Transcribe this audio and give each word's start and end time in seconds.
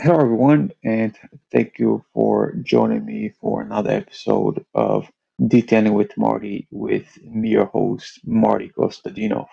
Hello, 0.00 0.20
everyone, 0.20 0.70
and 0.84 1.18
thank 1.50 1.80
you 1.80 2.04
for 2.14 2.54
joining 2.62 3.04
me 3.04 3.32
for 3.40 3.62
another 3.62 3.90
episode 3.90 4.64
of 4.72 5.10
Detailing 5.44 5.92
with 5.92 6.16
Marty 6.16 6.68
with 6.70 7.18
me, 7.24 7.48
your 7.48 7.64
host, 7.64 8.20
Marty 8.24 8.68
Kostadinov. 8.68 9.48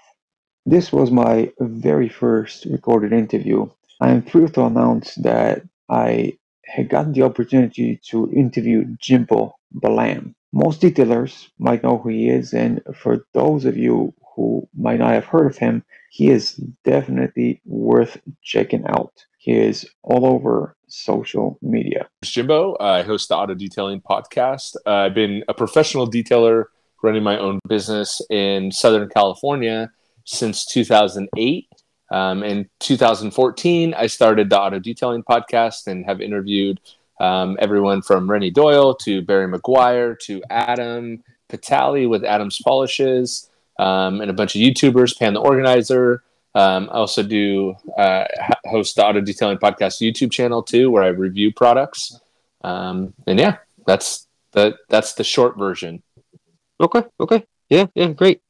This 0.64 0.94
was 0.94 1.10
my 1.10 1.52
very 1.60 2.10
first 2.10 2.66
recorded 2.66 3.12
interview. 3.12 3.68
I 4.00 4.12
am 4.12 4.22
thrilled 4.22 4.54
to 4.54 4.66
announce 4.66 5.16
that 5.16 5.64
I 5.90 6.38
had 6.64 6.90
gotten 6.90 7.14
the 7.14 7.24
opportunity 7.24 8.00
to 8.12 8.32
interview 8.32 8.86
Jimbo 9.00 9.56
Balaam. 9.72 10.36
Most 10.54 10.80
detailers 10.80 11.48
might 11.58 11.82
know 11.82 11.98
who 11.98 12.10
he 12.10 12.30
is, 12.30 12.54
and 12.54 12.84
for 12.94 13.26
those 13.34 13.66
of 13.66 13.78
you 13.78 14.14
who 14.36 14.68
might 14.78 15.00
not 15.00 15.14
have 15.14 15.26
heard 15.26 15.48
of 15.48 15.58
him, 15.58 15.84
he 16.10 16.30
is 16.30 16.56
definitely 16.84 17.62
worth 17.66 18.20
checking 18.42 18.86
out. 18.88 19.26
He 19.38 19.52
is 19.52 19.88
all 20.04 20.26
over 20.26 20.76
social 20.88 21.58
media. 21.62 22.08
Jimbo. 22.24 22.78
I 22.80 23.04
host 23.04 23.30
the 23.30 23.36
Auto 23.36 23.54
Detailing 23.54 24.02
Podcast. 24.02 24.76
Uh, 24.86 24.92
I've 24.92 25.14
been 25.14 25.44
a 25.48 25.54
professional 25.54 26.10
detailer 26.10 26.66
running 27.04 27.24
my 27.24 27.38
own 27.38 27.60
business 27.68 28.22
in 28.30 28.72
Southern 28.72 29.10
California 29.10 29.92
since 30.26 30.66
2008. 30.66 31.70
Um, 32.12 32.44
in 32.44 32.70
2014, 32.80 33.94
I 33.94 34.08
started 34.08 34.50
the 34.50 34.60
Auto 34.60 34.80
Detailing 34.80 35.24
Podcast 35.24 35.88
and 35.88 36.06
have 36.06 36.22
interviewed 36.22 36.80
um, 37.20 37.58
everyone 37.60 38.02
from 38.02 38.30
Renny 38.30 38.52
Doyle 38.52 38.96
to 38.96 39.22
Barry 39.22 39.48
Meguiar 39.48 40.18
to 40.20 40.42
Adam 40.50 41.24
Patali 41.50 42.10
with 42.10 42.24
Adam's 42.24 42.60
Polishes 42.64 43.50
um, 43.78 44.22
and 44.22 44.30
a 44.30 44.34
bunch 44.34 44.56
of 44.56 44.62
YouTubers, 44.62 45.18
Pan 45.18 45.34
the 45.34 45.40
Organizer. 45.40 46.24
Um, 46.54 46.90
I 46.90 46.96
also 46.96 47.22
do 47.22 47.76
uh, 47.98 48.26
host 48.66 48.96
the 48.96 49.06
Auto 49.06 49.22
Detailing 49.22 49.58
Podcast 49.58 50.02
YouTube 50.02 50.32
channel 50.32 50.64
too, 50.64 50.90
where 50.90 51.04
I 51.04 51.08
review 51.08 51.52
products. 51.54 52.20
Um, 52.64 53.14
and 53.28 53.38
yeah, 53.40 53.58
that's 53.86 54.28
the 54.54 54.76
that's 54.90 55.14
the 55.14 55.24
short 55.24 55.58
version. 55.58 56.02
Okay. 56.80 57.04
Okay. 57.20 57.44
Yeah. 57.70 57.88
Yeah. 57.94 58.08
Great. 58.08 58.42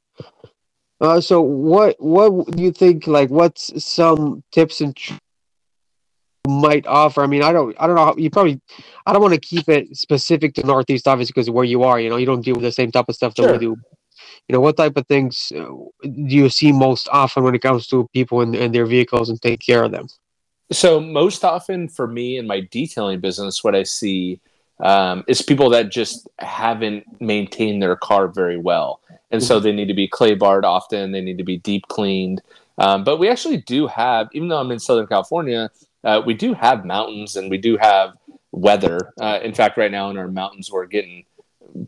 Uh, 1.02 1.20
so 1.20 1.42
what 1.42 1.96
what 2.00 2.52
do 2.52 2.64
you 2.64 2.72
think? 2.72 3.08
Like, 3.08 3.30
what's 3.30 3.84
some 3.84 4.44
tips 4.52 4.82
and 4.82 4.96
tr- 4.96 5.16
might 6.48 6.88
offer? 6.88 7.22
I 7.22 7.28
mean, 7.28 7.42
I 7.44 7.52
don't 7.52 7.76
I 7.80 7.88
don't 7.88 7.96
know. 7.96 8.06
How, 8.06 8.16
you 8.16 8.30
probably 8.30 8.62
I 9.06 9.14
don't 9.14 9.22
want 9.22 9.34
to 9.34 9.40
keep 9.40 9.68
it 9.68 9.98
specific 9.98 10.54
to 10.56 10.66
Northeast, 10.66 11.08
obviously, 11.08 11.34
because 11.34 11.50
where 11.50 11.66
you 11.66 11.84
are, 11.84 12.00
you 12.00 12.10
know, 12.10 12.18
you 12.18 12.26
don't 12.26 12.42
deal 12.42 12.56
with 12.56 12.64
the 12.64 12.72
same 12.72 12.92
type 12.92 13.10
of 13.10 13.16
stuff 13.16 13.36
that 13.36 13.44
Sure. 13.44 13.52
we 13.54 13.58
do. 13.58 13.76
You 14.48 14.54
know, 14.54 14.60
what 14.60 14.78
type 14.78 14.98
of 14.98 15.08
things 15.08 15.52
uh, 15.56 15.66
do 16.04 16.36
you 16.36 16.50
see 16.50 16.72
most 16.72 17.10
often 17.12 17.44
when 17.44 17.56
it 17.56 17.62
comes 17.62 17.88
to 17.88 18.08
people 18.14 18.42
and, 18.42 18.56
and 18.56 18.74
their 18.74 18.86
vehicles 18.86 19.30
and 19.30 19.42
take 19.42 19.60
care 19.60 19.84
of 19.84 19.92
them? 19.92 20.08
So 20.72 21.00
most 21.00 21.44
often 21.44 21.88
for 21.88 22.08
me 22.08 22.38
in 22.38 22.48
my 22.48 22.62
detailing 22.72 23.20
business, 23.20 23.64
what 23.64 23.76
I 23.76 23.84
see 23.84 24.40
um, 24.80 25.24
is 25.28 25.42
people 25.42 25.70
that 25.70 25.92
just 25.92 26.28
haven't 26.40 27.06
maintained 27.22 27.82
their 27.82 27.96
car 27.96 28.28
very 28.28 28.58
well, 28.58 29.00
and 29.32 29.42
so 29.42 29.60
they 29.60 29.72
need 29.72 29.88
to 29.88 29.94
be 29.94 30.08
clay 30.08 30.34
barred 30.34 30.66
often. 30.66 31.12
They 31.12 31.22
need 31.22 31.38
to 31.38 31.44
be 31.44 31.58
deep 31.58 31.88
cleaned. 31.88 32.42
Um, 32.78 33.04
but 33.04 33.18
we 33.18 33.30
actually 33.30 33.58
do 33.58 33.88
have, 33.88 34.28
even 34.34 34.50
though 34.50 34.60
I'm 34.60 34.72
in 34.72 34.80
Southern 34.80 35.08
California, 35.08 35.70
uh, 36.04 36.22
we 36.26 36.34
do 36.34 36.54
have 36.54 36.86
mountains 36.86 37.36
and 37.36 37.50
we 37.50 37.58
do 37.58 37.78
have 37.78 38.18
weather. 38.52 39.14
Uh, 39.20 39.40
in 39.42 39.54
fact, 39.54 39.78
right 39.78 39.92
now 39.92 40.10
in 40.10 40.18
our 40.18 40.28
mountains, 40.28 40.72
we're 40.72 40.86
getting 40.86 41.26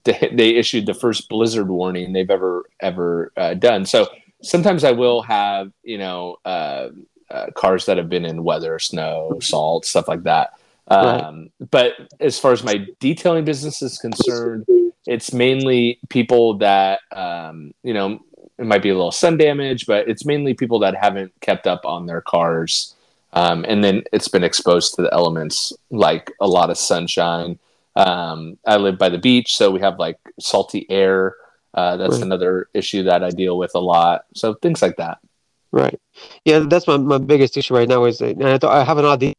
they, 0.03 0.31
they 0.33 0.49
issued 0.55 0.85
the 0.85 0.93
first 0.93 1.29
blizzard 1.29 1.69
warning 1.69 2.13
they've 2.13 2.29
ever 2.29 2.65
ever 2.79 3.31
uh, 3.37 3.53
done. 3.53 3.85
So 3.85 4.07
sometimes 4.41 4.83
I 4.83 4.91
will 4.91 5.21
have 5.21 5.71
you 5.83 5.97
know 5.97 6.37
uh, 6.45 6.89
uh, 7.29 7.47
cars 7.55 7.85
that 7.85 7.97
have 7.97 8.09
been 8.09 8.25
in 8.25 8.43
weather, 8.43 8.79
snow, 8.79 9.37
salt, 9.41 9.85
stuff 9.85 10.07
like 10.07 10.23
that. 10.23 10.53
Um, 10.87 11.49
But 11.71 11.93
as 12.19 12.39
far 12.39 12.53
as 12.53 12.63
my 12.63 12.87
detailing 12.99 13.45
business 13.45 13.81
is 13.81 13.97
concerned, 13.97 14.65
it's 15.05 15.33
mainly 15.33 15.99
people 16.09 16.57
that 16.59 16.99
um, 17.11 17.73
you 17.83 17.93
know 17.93 18.19
it 18.57 18.65
might 18.65 18.81
be 18.81 18.89
a 18.89 18.95
little 18.95 19.11
sun 19.11 19.37
damage, 19.37 19.85
but 19.85 20.07
it's 20.07 20.25
mainly 20.25 20.53
people 20.53 20.79
that 20.79 20.95
haven't 20.95 21.31
kept 21.41 21.67
up 21.67 21.85
on 21.85 22.07
their 22.07 22.21
cars. 22.21 22.95
Um, 23.33 23.65
and 23.67 23.83
then 23.83 24.03
it's 24.11 24.29
been 24.29 24.43
exposed 24.43 24.95
to 24.95 25.03
the 25.03 25.13
elements 25.13 25.73
like 25.91 26.31
a 26.41 26.47
lot 26.47 26.69
of 26.69 26.77
sunshine. 26.77 27.59
Um, 27.97 28.57
I 28.65 28.77
live 28.77 28.97
by 28.97 29.09
the 29.09 29.17
beach, 29.17 29.57
so 29.57 29.71
we 29.71 29.79
have 29.81 29.97
like 29.99 30.19
salty 30.39 30.85
air. 30.89 31.35
Uh, 31.73 31.97
that's 31.97 32.15
Right. 32.15 32.23
another 32.23 32.69
issue 32.73 33.03
that 33.03 33.23
I 33.23 33.29
deal 33.31 33.57
with 33.57 33.73
a 33.75 33.79
lot. 33.79 34.25
So 34.35 34.53
things 34.55 34.81
like 34.81 34.97
that. 34.97 35.17
Right. 35.71 35.99
Yeah, 36.45 36.59
that's 36.59 36.87
my, 36.87 36.97
my 36.97 37.17
biggest 37.17 37.57
issue 37.57 37.73
right 37.75 37.87
now 37.89 38.05
is 38.05 38.21
and 38.21 38.43
I, 38.43 38.57
thought 38.57 38.75
I 38.75 38.83
have 38.83 38.97
an 38.97 39.05
idea 39.05 39.33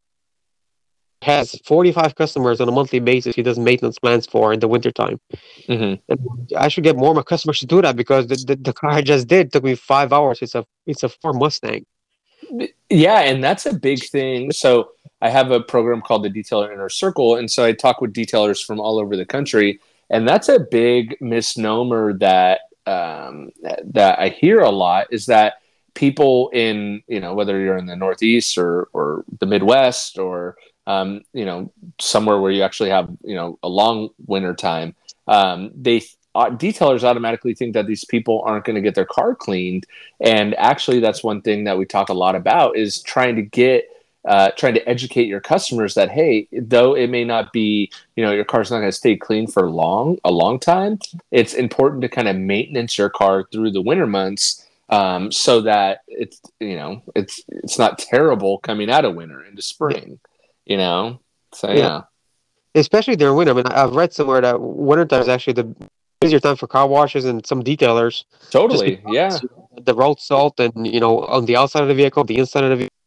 has 1.23 1.59
45 1.65 2.15
customers 2.15 2.61
on 2.61 2.69
a 2.69 2.73
monthly 2.73 3.01
basis 3.01 3.35
he 3.35 3.43
does 3.43 3.59
maintenance 3.59 3.99
plans 3.99 4.25
for 4.27 4.53
in 4.53 4.61
the 4.61 4.69
wintertime. 4.69 5.19
hmm 5.67 5.95
I 6.57 6.69
should 6.69 6.85
get 6.85 6.97
more 6.97 7.11
of 7.11 7.17
my 7.17 7.23
customers 7.23 7.59
to 7.61 7.67
do 7.67 7.83
that 7.83 7.97
because 7.97 8.29
the, 8.29 8.37
the, 8.37 8.57
the 8.57 8.73
car 8.73 8.91
I 8.91 9.03
just 9.03 9.27
did 9.29 9.53
took 9.53 9.65
me 9.65 9.75
five 9.75 10.13
hours. 10.13 10.41
It's 10.43 10.55
a 10.55 10.65
it's 10.87 11.03
a 11.03 11.09
Ford 11.09 11.37
Mustang. 11.37 11.85
Yeah, 12.89 13.21
and 13.21 13.43
that's 13.43 13.67
a 13.67 13.75
big 13.75 14.05
thing. 14.09 14.53
So 14.53 14.91
I 15.21 15.31
have 15.31 15.51
a 15.51 15.61
program 15.61 16.01
called 16.01 16.23
the 16.23 16.31
Detailer 16.31 16.73
Inner 16.73 16.89
Circle, 16.89 17.37
and 17.37 17.51
so 17.51 17.65
I 17.65 17.73
talk 17.73 18.01
with 18.01 18.13
detailers 18.13 18.65
from 18.65 18.81
all 18.81 18.99
over 18.99 19.17
the 19.17 19.27
country, 19.27 19.81
and 20.11 20.29
that's 20.29 20.49
a 20.49 20.61
big 20.61 21.17
misnomer 21.21 22.13
that 22.19 22.61
um, 22.87 23.51
that 23.85 24.19
I 24.19 24.29
hear 24.29 24.61
a 24.61 24.71
lot 24.71 25.09
is 25.11 25.27
that 25.27 25.55
people 25.95 26.51
in 26.53 27.03
you 27.09 27.21
know 27.21 27.35
whether 27.35 27.59
you're 27.61 27.77
in 27.77 27.87
the 27.87 27.97
Northeast 27.97 28.57
or 28.57 28.89
or 28.93 29.25
the 29.41 29.47
Midwest 29.47 30.19
or 30.19 30.57
um, 30.87 31.23
you 31.33 31.45
know 31.45 31.73
somewhere 32.01 32.41
where 32.41 32.53
you 32.53 32.63
actually 32.63 32.91
have 32.91 33.11
you 33.25 33.35
know 33.35 33.59
a 33.63 33.69
long 33.69 34.11
winter 34.27 34.55
time, 34.55 34.95
um, 35.27 35.73
they 35.75 36.03
uh, 36.35 36.51
detailers 36.51 37.03
automatically 37.03 37.55
think 37.55 37.75
that 37.75 37.89
these 37.89 38.05
people 38.05 38.43
aren't 38.47 38.65
going 38.65 38.77
to 38.77 38.83
get 38.83 38.95
their 38.95 39.05
car 39.05 39.35
cleaned 39.35 39.87
and 40.21 40.55
actually 40.55 41.01
that's 41.01 41.25
one 41.25 41.43
thing 41.43 41.65
that 41.65 41.77
we 41.77 41.85
talk 41.85 42.11
a 42.11 42.15
lot 42.15 42.37
about 42.37 42.77
is 42.77 43.03
trying 43.03 43.35
to 43.35 43.43
get 43.43 43.89
uh, 44.29 44.51
trying 44.61 44.75
to 44.75 44.89
educate 44.89 45.27
your 45.27 45.41
customers 45.41 45.95
that 45.95 46.11
hey 46.11 46.47
though 46.53 46.95
it 46.95 47.09
may 47.09 47.25
not 47.25 47.53
be 47.53 47.91
you 48.17 48.23
know 48.25 48.33
your 48.39 48.45
car's 48.45 48.71
not 48.71 48.79
going 48.79 48.89
to 48.95 49.03
stay 49.05 49.17
clean 49.17 49.47
for 49.47 49.71
long 49.71 50.19
a 50.25 50.31
long 50.31 50.61
time 50.61 50.99
it's 51.31 51.55
important 51.55 52.03
to 52.03 52.09
kind 52.09 52.29
of 52.29 52.37
maintenance 52.37 52.99
your 52.99 53.11
car 53.21 53.45
through 53.51 53.71
the 53.71 53.83
winter 53.83 54.07
months 54.07 54.65
um, 54.91 55.33
so 55.33 55.61
that 55.63 56.03
it's 56.09 56.41
you 56.61 56.77
know 56.77 57.03
it's 57.17 57.43
it's 57.49 57.79
not 57.79 57.99
terrible 57.99 58.59
coming 58.59 58.91
out 58.91 59.05
of 59.05 59.15
winter 59.15 59.43
into 59.45 59.63
spring 59.63 60.21
you 60.67 60.77
know 60.77 61.19
so 61.53 61.69
Yeah. 61.71 61.77
yeah 61.77 62.01
Especially 62.75 63.17
during 63.17 63.35
winter. 63.35 63.53
I 63.53 63.57
mean, 63.57 63.67
I've 63.67 63.95
read 63.97 64.13
somewhere 64.13 64.41
that 64.43 64.61
wintertime 64.61 65.23
is 65.23 65.29
actually 65.29 65.55
the 65.55 65.67
busier 66.21 66.39
time 66.39 66.55
for 66.57 66.67
car 66.67 66.87
washes 66.87 67.25
and 67.25 67.45
some 67.47 67.63
detailers. 67.65 68.25
totally 68.51 69.01
yeah 69.09 69.37
The 69.89 69.95
road 69.95 70.21
salt 70.21 70.61
and 70.61 70.87
you 70.87 71.01
know 71.01 71.25
on 71.37 71.47
the 71.47 71.57
outside 71.57 71.83
of 71.83 71.89
the 71.89 71.95
vehicle, 71.95 72.25
the 72.25 72.39
inside 72.39 72.65
of 72.65 72.71
the 72.71 72.77
vehicle. 72.77 72.98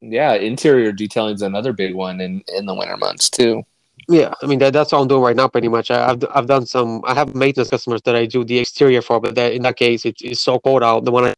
Yeah 0.00 0.32
interior 0.34 0.92
detailing 0.92 1.34
is 1.34 1.42
another 1.42 1.72
big 1.72 1.94
one 1.94 2.20
in 2.20 2.42
in 2.56 2.66
the 2.66 2.74
winter 2.74 2.96
months 2.96 3.28
too 3.30 3.62
Yeah, 4.08 4.32
I 4.42 4.46
mean 4.46 4.58
that, 4.58 4.72
that's 4.72 4.92
all 4.92 5.02
I'm 5.02 5.08
doing 5.08 5.22
right 5.22 5.36
now, 5.36 5.46
pretty 5.46 5.68
much. 5.68 5.90
I, 5.90 5.98
I've 6.10 6.24
I've 6.34 6.46
done 6.46 6.66
some. 6.66 7.02
I 7.04 7.14
have 7.14 7.34
maintenance 7.34 7.70
customers 7.70 8.02
that 8.06 8.16
I 8.16 8.26
do 8.26 8.42
the 8.44 8.58
exterior 8.58 9.02
for, 9.02 9.20
but 9.20 9.34
that, 9.36 9.52
in 9.52 9.62
that 9.62 9.76
case, 9.76 10.04
it's, 10.04 10.22
it's 10.22 10.40
so 10.42 10.58
cold 10.58 10.82
out. 10.82 11.04
The 11.04 11.12
one 11.12 11.24
I 11.26 11.34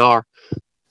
are 0.00 0.26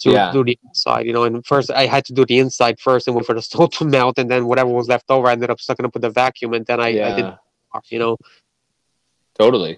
to 0.02 0.10
Yeah. 0.10 0.32
do 0.32 0.44
the 0.44 0.58
inside, 0.66 1.06
you 1.06 1.14
know. 1.14 1.26
And 1.26 1.46
first, 1.46 1.70
I 1.70 1.86
had 1.86 2.06
to 2.06 2.14
do 2.14 2.26
the 2.26 2.40
inside 2.40 2.80
first, 2.80 3.08
and 3.08 3.16
wait 3.16 3.26
for 3.28 3.36
the 3.36 3.42
snow 3.52 3.68
to 3.68 3.86
melt, 3.86 4.18
and 4.18 4.32
then 4.32 4.48
whatever 4.48 4.70
was 4.72 4.88
left 4.88 5.06
over, 5.10 5.28
I 5.28 5.34
ended 5.34 5.52
up 5.52 5.60
sucking 5.60 5.86
up 5.86 5.94
with 5.94 6.02
the 6.02 6.10
vacuum, 6.10 6.54
and 6.54 6.66
then 6.66 6.80
I, 6.80 6.88
I 6.88 7.12
did, 7.20 7.26
yeah 7.26 7.36
you 7.92 8.00
know. 8.00 8.18
totally 9.38 9.78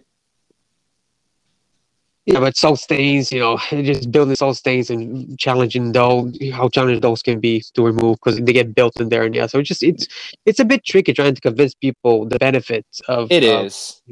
Yeah, 2.31 2.41
but 2.41 2.55
salt 2.55 2.77
stains, 2.79 3.31
you 3.31 3.39
know, 3.39 3.57
just 3.71 4.11
building 4.11 4.35
salt 4.35 4.55
stains 4.55 4.91
and 4.91 5.37
challenging 5.39 5.91
though 5.93 6.31
how 6.53 6.69
challenging 6.69 7.01
those 7.01 7.23
can 7.23 7.39
be 7.39 7.63
to 7.73 7.83
remove 7.83 8.17
because 8.23 8.39
they 8.39 8.53
get 8.53 8.75
built 8.75 8.99
in 9.01 9.09
there, 9.09 9.23
and 9.23 9.33
yeah, 9.33 9.47
so 9.47 9.57
it's 9.57 9.67
just 9.67 9.81
it's 9.81 10.05
it's 10.45 10.59
a 10.59 10.65
bit 10.65 10.85
tricky 10.85 11.11
trying 11.11 11.33
to 11.33 11.41
convince 11.41 11.73
people 11.73 12.27
the 12.27 12.37
benefits 12.37 13.01
of 13.07 13.31
It 13.31 13.43
is. 13.43 14.03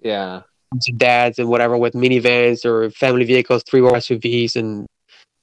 Yeah. 0.00 0.42
dads 0.96 1.40
and 1.40 1.48
whatever 1.48 1.76
with 1.76 1.94
minivans 1.94 2.64
or 2.64 2.88
family 2.92 3.24
vehicles, 3.24 3.64
three 3.68 3.80
row 3.80 3.90
SUVs, 3.94 4.54
and 4.54 4.86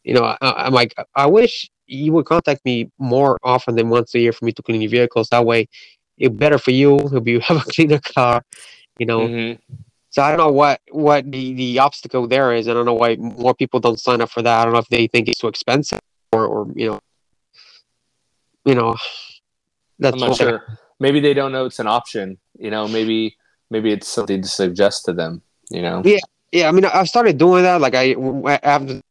you 0.06 0.13
know, 0.13 0.24
I, 0.24 0.38
I'm 0.66 0.74
like, 0.74 0.96
I 1.13 1.25
wish 1.25 1.69
you 1.88 2.13
would 2.13 2.25
contact 2.25 2.63
me 2.63 2.90
more 3.00 3.38
often 3.44 3.75
than 3.75 3.90
once 3.90 4.16
a 4.16 4.19
year 4.19 4.31
for 4.31 4.46
me 4.46 4.54
to 4.54 4.63
clean 4.63 4.80
your 4.81 4.92
vehicles. 4.92 5.28
That 5.30 5.46
way, 5.46 5.68
it's 6.18 6.34
better 6.34 6.57
for 6.57 6.72
you. 6.72 6.96
It'll 6.96 7.19
be 7.19 7.31
you 7.34 7.40
have 7.51 7.57
a 7.57 7.69
cleaner 7.69 8.00
car, 8.00 8.44
you 8.98 9.06
know. 9.06 9.28
Mhm. 9.28 9.60
So 10.18 10.24
I 10.24 10.30
don't 10.30 10.40
know 10.40 10.52
what 10.52 10.81
what 10.90 11.31
the 11.31 11.54
the 11.54 11.78
obstacle 11.78 12.28
there 12.28 12.52
is. 12.52 12.68
I 12.68 12.74
don't 12.74 12.88
know 12.88 12.96
why 12.96 13.18
more 13.18 13.54
people 13.54 13.80
don't 13.80 14.00
sign 14.00 14.19
up 14.19 14.31
for 14.31 14.42
that. 14.42 14.62
I 14.62 14.64
don't 14.64 14.74
know 14.74 14.80
if 14.80 14.88
they 14.88 15.06
think 15.06 15.28
it's 15.28 15.38
too 15.38 15.48
expensive 15.48 16.00
or 16.31 16.48
or 16.48 16.68
you 16.75 16.88
know, 16.88 17.00
you 18.66 18.74
know. 18.74 18.96
That's 20.00 20.16
I'm 20.16 20.30
not 20.30 20.38
sure. 20.38 20.80
Maybe 21.00 21.19
they 21.19 21.36
don't 21.36 21.52
know 21.52 21.66
it's 21.66 21.78
an 21.78 21.86
option. 21.86 22.40
You 22.58 22.72
know, 22.72 22.88
maybe 22.88 23.38
maybe 23.69 23.92
it's 23.92 24.08
something 24.08 24.42
to 24.42 24.48
suggest 24.48 25.06
to 25.06 25.14
them. 25.14 25.44
You 25.69 25.84
know. 25.84 26.02
Yeah. 26.04 26.18
Yeah, 26.52 26.70
I 26.70 26.72
mean, 26.72 26.86
I've 26.86 27.10
started 27.10 27.38
doing 27.38 27.62
that. 27.62 27.80
Like 27.80 27.94
I 27.94 28.16
after 28.63 29.02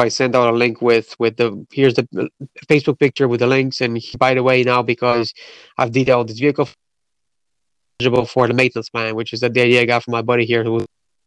I 0.00 0.08
send 0.08 0.36
out 0.36 0.52
a 0.52 0.56
link 0.56 0.82
with 0.82 1.16
with 1.18 1.38
the 1.38 1.66
here's 1.72 1.94
the 1.94 2.28
Facebook 2.66 2.98
picture 2.98 3.26
with 3.26 3.40
the 3.40 3.46
links, 3.46 3.80
and 3.80 3.98
by 4.18 4.34
the 4.34 4.42
way, 4.42 4.64
now 4.64 4.82
because 4.82 5.32
I've 5.78 5.92
detailed 5.92 6.28
this 6.28 6.40
vehicle 6.40 6.68
eligible 8.00 8.26
for 8.26 8.46
the 8.46 8.54
maintenance 8.54 8.88
plan, 8.90 9.14
which 9.14 9.32
is 9.32 9.40
that 9.40 9.54
the 9.54 9.60
idea 9.62 9.82
I 9.82 9.84
got 9.84 10.04
from 10.04 10.12
my 10.12 10.22
buddy 10.22 10.44
here 10.44 10.62
who 10.64 10.84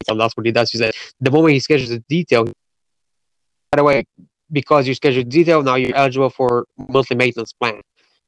that's 0.08 0.36
what 0.36 0.46
he 0.46 0.52
does. 0.52 0.72
He 0.72 0.78
said 0.78 0.94
the 1.20 1.32
moment 1.32 1.54
he 1.54 1.60
schedules 1.60 1.90
the 1.90 2.00
detail, 2.10 2.46
by 2.46 3.78
the 3.78 3.84
way, 3.84 4.04
because 4.52 4.88
you 4.88 4.96
schedule 4.96 5.24
detail, 5.24 5.62
now 5.62 5.76
you're 5.76 5.96
eligible 5.96 6.30
for 6.30 6.66
monthly 6.90 7.16
maintenance 7.16 7.54
plan. 7.54 7.82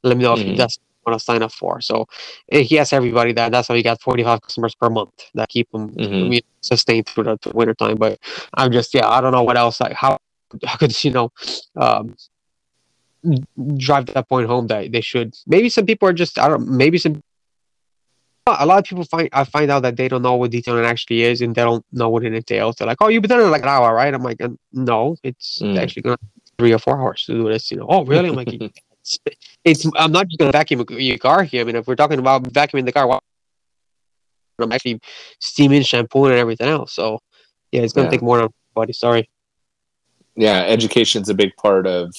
Let 0.04 0.18
me 0.18 0.24
know 0.24 0.34
if 0.34 0.40
Mhm. 0.40 0.56
that's 0.56 0.78
what 1.02 1.12
want 1.12 1.20
to 1.20 1.26
sign 1.26 1.42
up 1.42 1.52
for. 1.52 1.82
So 1.82 2.06
eh, 2.52 2.62
he 2.62 2.76
has 2.76 2.94
everybody 2.94 3.34
that. 3.34 3.52
That's 3.52 3.68
how 3.68 3.74
he 3.74 3.84
got 3.84 4.02
45 4.02 4.42
customers 4.42 4.76
per 4.76 4.90
month 4.90 5.12
that 5.34 5.50
keep 5.50 5.68
him 5.74 5.90
Mhm. 5.90 6.30
Mean, 6.30 6.42
sustained 6.62 7.08
through 7.08 7.26
the, 7.26 7.38
the 7.42 7.50
winter 7.52 7.74
time. 7.74 7.96
But 7.98 8.20
I'm 8.54 8.72
just 8.72 8.94
yeah, 8.94 9.08
I 9.10 9.20
don't 9.20 9.32
know 9.32 9.44
what 9.44 9.58
else. 9.58 9.82
Like 9.82 9.94
how 9.94 10.18
how 10.66 10.78
could 10.78 11.04
you 11.04 11.12
know 11.12 11.32
um, 11.76 12.16
drive 13.78 14.06
that 14.08 14.30
point 14.30 14.48
home 14.48 14.68
that 14.68 14.92
they 14.92 15.02
should. 15.02 15.34
Maybe 15.48 15.70
some 15.70 15.86
people 15.86 16.08
are 16.08 16.14
just 16.14 16.38
I 16.38 16.48
don't. 16.50 16.68
Maybe 16.68 16.98
some. 16.98 17.22
A 18.46 18.66
lot 18.66 18.80
of 18.80 18.84
people 18.84 19.06
find 19.06 19.30
I 19.32 19.46
find 19.46 19.72
out 19.72 19.84
that 19.84 19.96
they 19.96 20.10
don't 20.10 20.22
know 20.22 20.36
what 20.36 20.52
detailing 20.52 20.84
actually 20.86 21.22
is 21.24 21.40
and 21.42 21.56
they 21.56 21.62
don't 21.64 21.86
know 21.94 22.10
what 22.10 22.26
it 22.26 22.34
entails. 22.34 22.76
They're 22.76 22.88
like, 22.88 22.98
"Oh, 23.00 23.08
you've 23.08 23.22
been 23.22 23.30
doing 23.30 23.48
it 23.48 23.50
like 23.50 23.62
an 23.62 23.70
hour, 23.70 23.94
right?" 23.96 24.14
I'm 24.14 24.22
like, 24.22 24.42
"Uh, 24.42 24.50
"No, 24.74 25.16
it's 25.24 25.60
Mm. 25.62 25.78
actually 25.80 26.02
going 26.02 26.18
to 26.18 26.24
three 26.58 26.74
or 26.74 26.80
four 26.80 27.00
hours 27.00 27.24
to 27.26 27.34
do 27.34 27.48
this." 27.48 27.72
You 27.72 27.78
know? 27.78 27.86
Oh, 27.88 28.04
really? 28.04 28.28
I'm 28.30 28.36
like, 28.36 28.50
it's, 29.02 29.20
it's 29.64 29.86
I'm 29.96 30.12
not 30.12 30.28
just 30.28 30.40
going 30.40 30.52
to 30.52 30.58
vacuum 30.58 30.84
your 30.90 31.18
car 31.20 31.44
here. 31.44 31.62
I 31.62 31.64
mean, 31.64 31.78
if 31.78 31.88
we're 31.88 31.96
talking 31.96 32.20
about 32.20 32.44
vacuuming 32.44 32.84
the 32.86 32.92
car, 32.92 33.08
why- 33.08 33.20
I'm 34.60 34.72
actually 34.74 35.00
steaming, 35.40 35.82
shampooing, 35.84 36.32
and 36.32 36.40
everything 36.40 36.68
else. 36.68 36.94
So, 36.94 37.20
yeah, 37.72 37.82
it's 37.82 37.94
going 37.94 38.08
to 38.08 38.14
Yeah. 38.14 38.18
take 38.18 38.22
more 38.24 38.40
than 38.40 38.50
body. 38.76 38.94
Sorry. 38.94 39.30
yeah, 40.36 40.64
education's 40.64 41.30
a 41.30 41.34
big 41.34 41.56
part 41.58 41.86
of 41.88 42.14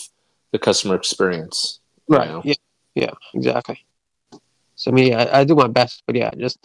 the 0.52 0.58
customer 0.58 0.94
experience. 0.94 1.80
you 2.08 2.16
Right. 2.16 2.28
know? 2.28 2.42
Yeah. 2.44 2.54
Yeah. 2.94 3.10
Exactly. 3.34 3.84
I 4.86 4.90
mean, 4.90 5.14
I, 5.14 5.40
I 5.40 5.44
do 5.44 5.54
my 5.54 5.68
best, 5.68 6.02
but 6.06 6.16
yeah, 6.16 6.30
just 6.36 6.58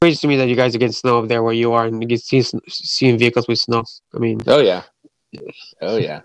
crazy 0.00 0.18
to 0.18 0.26
me 0.28 0.36
that 0.36 0.48
you 0.48 0.56
guys 0.56 0.74
are 0.74 0.78
getting 0.78 0.92
snow 0.92 1.22
up 1.22 1.28
there 1.28 1.42
where 1.42 1.52
you 1.52 1.72
are, 1.72 1.86
and 1.86 2.02
you 2.02 2.08
get 2.08 2.20
seeing, 2.20 2.44
seeing 2.68 3.18
vehicles 3.18 3.48
with 3.48 3.58
snow. 3.58 3.84
I 4.14 4.18
mean, 4.18 4.40
Oh 4.46 4.60
yeah. 4.60 4.82
Oh 5.80 5.96
yeah. 6.08 6.22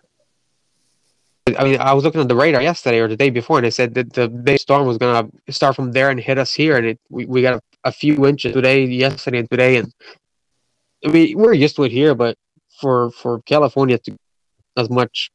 I 1.57 1.63
mean, 1.63 1.79
I 1.79 1.93
was 1.93 2.03
looking 2.03 2.21
at 2.21 2.27
the 2.27 2.35
radar 2.35 2.61
yesterday 2.61 2.99
or 2.99 3.07
the 3.07 3.15
day 3.15 3.29
before, 3.29 3.57
and 3.57 3.67
it 3.67 3.73
said 3.73 3.93
that 3.93 4.13
the 4.13 4.27
big 4.27 4.59
storm 4.59 4.87
was 4.87 4.97
gonna 4.97 5.29
start 5.49 5.75
from 5.75 5.91
there 5.91 6.09
and 6.09 6.19
hit 6.19 6.39
us 6.39 6.53
here, 6.53 6.77
and 6.77 6.87
it 6.87 6.99
we, 7.09 7.25
we 7.25 7.41
got 7.41 7.55
a, 7.55 7.61
a 7.89 7.91
few 7.91 8.25
inches 8.25 8.53
today, 8.53 8.85
yesterday, 8.85 9.39
and 9.39 9.49
today, 9.49 9.77
and 9.77 9.93
I 11.05 11.09
mean, 11.09 11.37
we're 11.37 11.53
used 11.53 11.75
to 11.75 11.83
it 11.83 11.91
here, 11.91 12.15
but 12.15 12.35
for 12.79 13.11
for 13.11 13.41
California 13.41 13.99
to 13.99 14.17
as 14.77 14.89
much, 14.89 15.31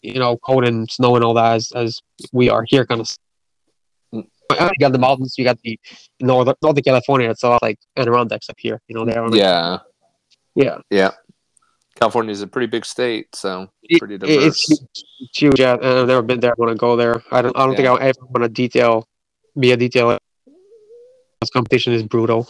you 0.00 0.18
know, 0.18 0.36
cold 0.36 0.64
and 0.64 0.90
snow 0.90 1.16
and 1.16 1.24
all 1.24 1.34
that 1.34 1.54
as, 1.54 1.72
as 1.72 2.00
we 2.32 2.48
are 2.48 2.64
here, 2.68 2.86
kind 2.86 3.00
of. 3.00 3.08
You 4.60 4.70
got 4.80 4.92
the 4.92 4.98
mountains, 4.98 5.34
you 5.38 5.44
got 5.44 5.58
the 5.62 5.78
northern 6.20 6.54
Northern 6.62 6.82
California. 6.84 7.30
It's 7.30 7.44
all 7.44 7.58
like 7.62 7.78
Adirondacks 7.96 8.48
up 8.48 8.56
here, 8.58 8.80
you 8.88 8.94
know. 8.94 9.04
They 9.04 9.14
are 9.14 9.34
Yeah. 9.34 9.78
yeah. 10.54 10.78
Yeah. 10.90 11.10
California 11.98 12.32
is 12.32 12.42
a 12.42 12.46
pretty 12.46 12.66
big 12.66 12.84
state, 12.84 13.28
so 13.34 13.68
pretty 13.98 14.18
diverse. 14.18 14.46
it's 14.46 14.68
huge, 14.68 15.04
it's 15.20 15.38
huge. 15.38 15.60
Yeah, 15.60 15.74
and 15.74 15.84
I've 15.84 16.06
never 16.08 16.22
been 16.22 16.40
there. 16.40 16.52
I 16.52 16.54
want 16.56 16.70
to 16.70 16.76
go 16.76 16.96
there. 16.96 17.22
I 17.30 17.42
don't. 17.42 17.56
I 17.56 17.64
don't 17.64 17.76
think 17.76 17.86
I'll 17.86 17.98
ever 17.98 18.18
want 18.22 18.42
to 18.42 18.48
detail, 18.48 19.06
be 19.58 19.72
a 19.72 19.76
detailer. 19.76 20.18
This 21.40 21.50
competition 21.50 21.92
is 21.92 22.02
brutal. 22.02 22.48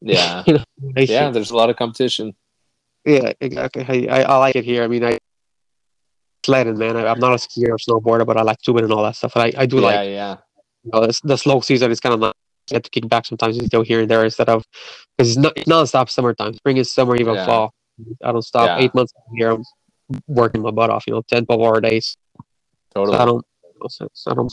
yeah. 0.00 0.44
I 0.96 1.00
Yeah, 1.00 1.30
there's 1.30 1.50
a 1.50 1.56
lot 1.56 1.70
of 1.70 1.76
competition. 1.76 2.34
yeah, 3.04 3.32
exactly. 3.40 4.08
I, 4.08 4.20
I, 4.20 4.22
I 4.22 4.36
like 4.36 4.56
it 4.56 4.64
here. 4.64 4.84
I 4.84 4.88
mean, 4.88 5.04
I 5.04 5.18
sledding, 6.44 6.78
man. 6.78 6.96
I, 6.96 7.06
I'm 7.06 7.18
not 7.18 7.32
a 7.32 7.36
skier 7.36 7.70
or 7.70 7.78
snowboarder, 7.78 8.26
but 8.26 8.36
I 8.36 8.42
like 8.42 8.58
tubing 8.62 8.84
and 8.84 8.92
all 8.92 9.02
that 9.02 9.16
stuff. 9.16 9.34
And 9.36 9.44
I, 9.44 9.62
I 9.62 9.66
do 9.66 9.76
yeah, 9.76 9.82
like 9.82 10.08
yeah. 10.08 10.36
You 10.84 10.90
know, 10.92 11.06
the, 11.06 11.20
the 11.24 11.36
slow 11.36 11.60
season 11.60 11.90
is 11.90 12.00
kind 12.00 12.14
of 12.14 12.20
nice. 12.20 12.32
You 12.70 12.76
have 12.76 12.82
to 12.82 12.90
kick 12.90 13.08
back 13.08 13.26
sometimes 13.26 13.56
you 13.58 13.68
go 13.68 13.82
here 13.82 14.00
and 14.00 14.10
there 14.10 14.24
instead 14.24 14.48
of 14.48 14.64
because 15.16 15.30
it's 15.32 15.38
not 15.38 15.52
it's 15.56 15.68
non-stop 15.68 16.08
summertime. 16.08 16.54
Spring 16.54 16.78
is 16.78 16.92
summer, 16.92 17.14
even 17.16 17.34
Yeah. 17.34 17.44
fall. 17.44 17.74
I 18.22 18.32
don't 18.32 18.42
stop. 18.42 18.68
Yeah. 18.68 18.84
Eight 18.84 18.94
months 18.94 19.12
a 19.16 19.36
year, 19.36 19.50
I'm 19.50 19.62
working 20.26 20.62
my 20.62 20.70
butt 20.70 20.90
off. 20.90 21.04
You 21.06 21.14
know, 21.14 21.22
10, 21.28 21.46
12 21.46 21.60
hour 21.60 21.80
days. 21.80 22.16
So 22.94 23.04
Totally. 23.04 23.18
I 23.18 23.24
don't. 23.26 23.44
So 23.88 24.08
I 24.28 24.34
don't. 24.34 24.52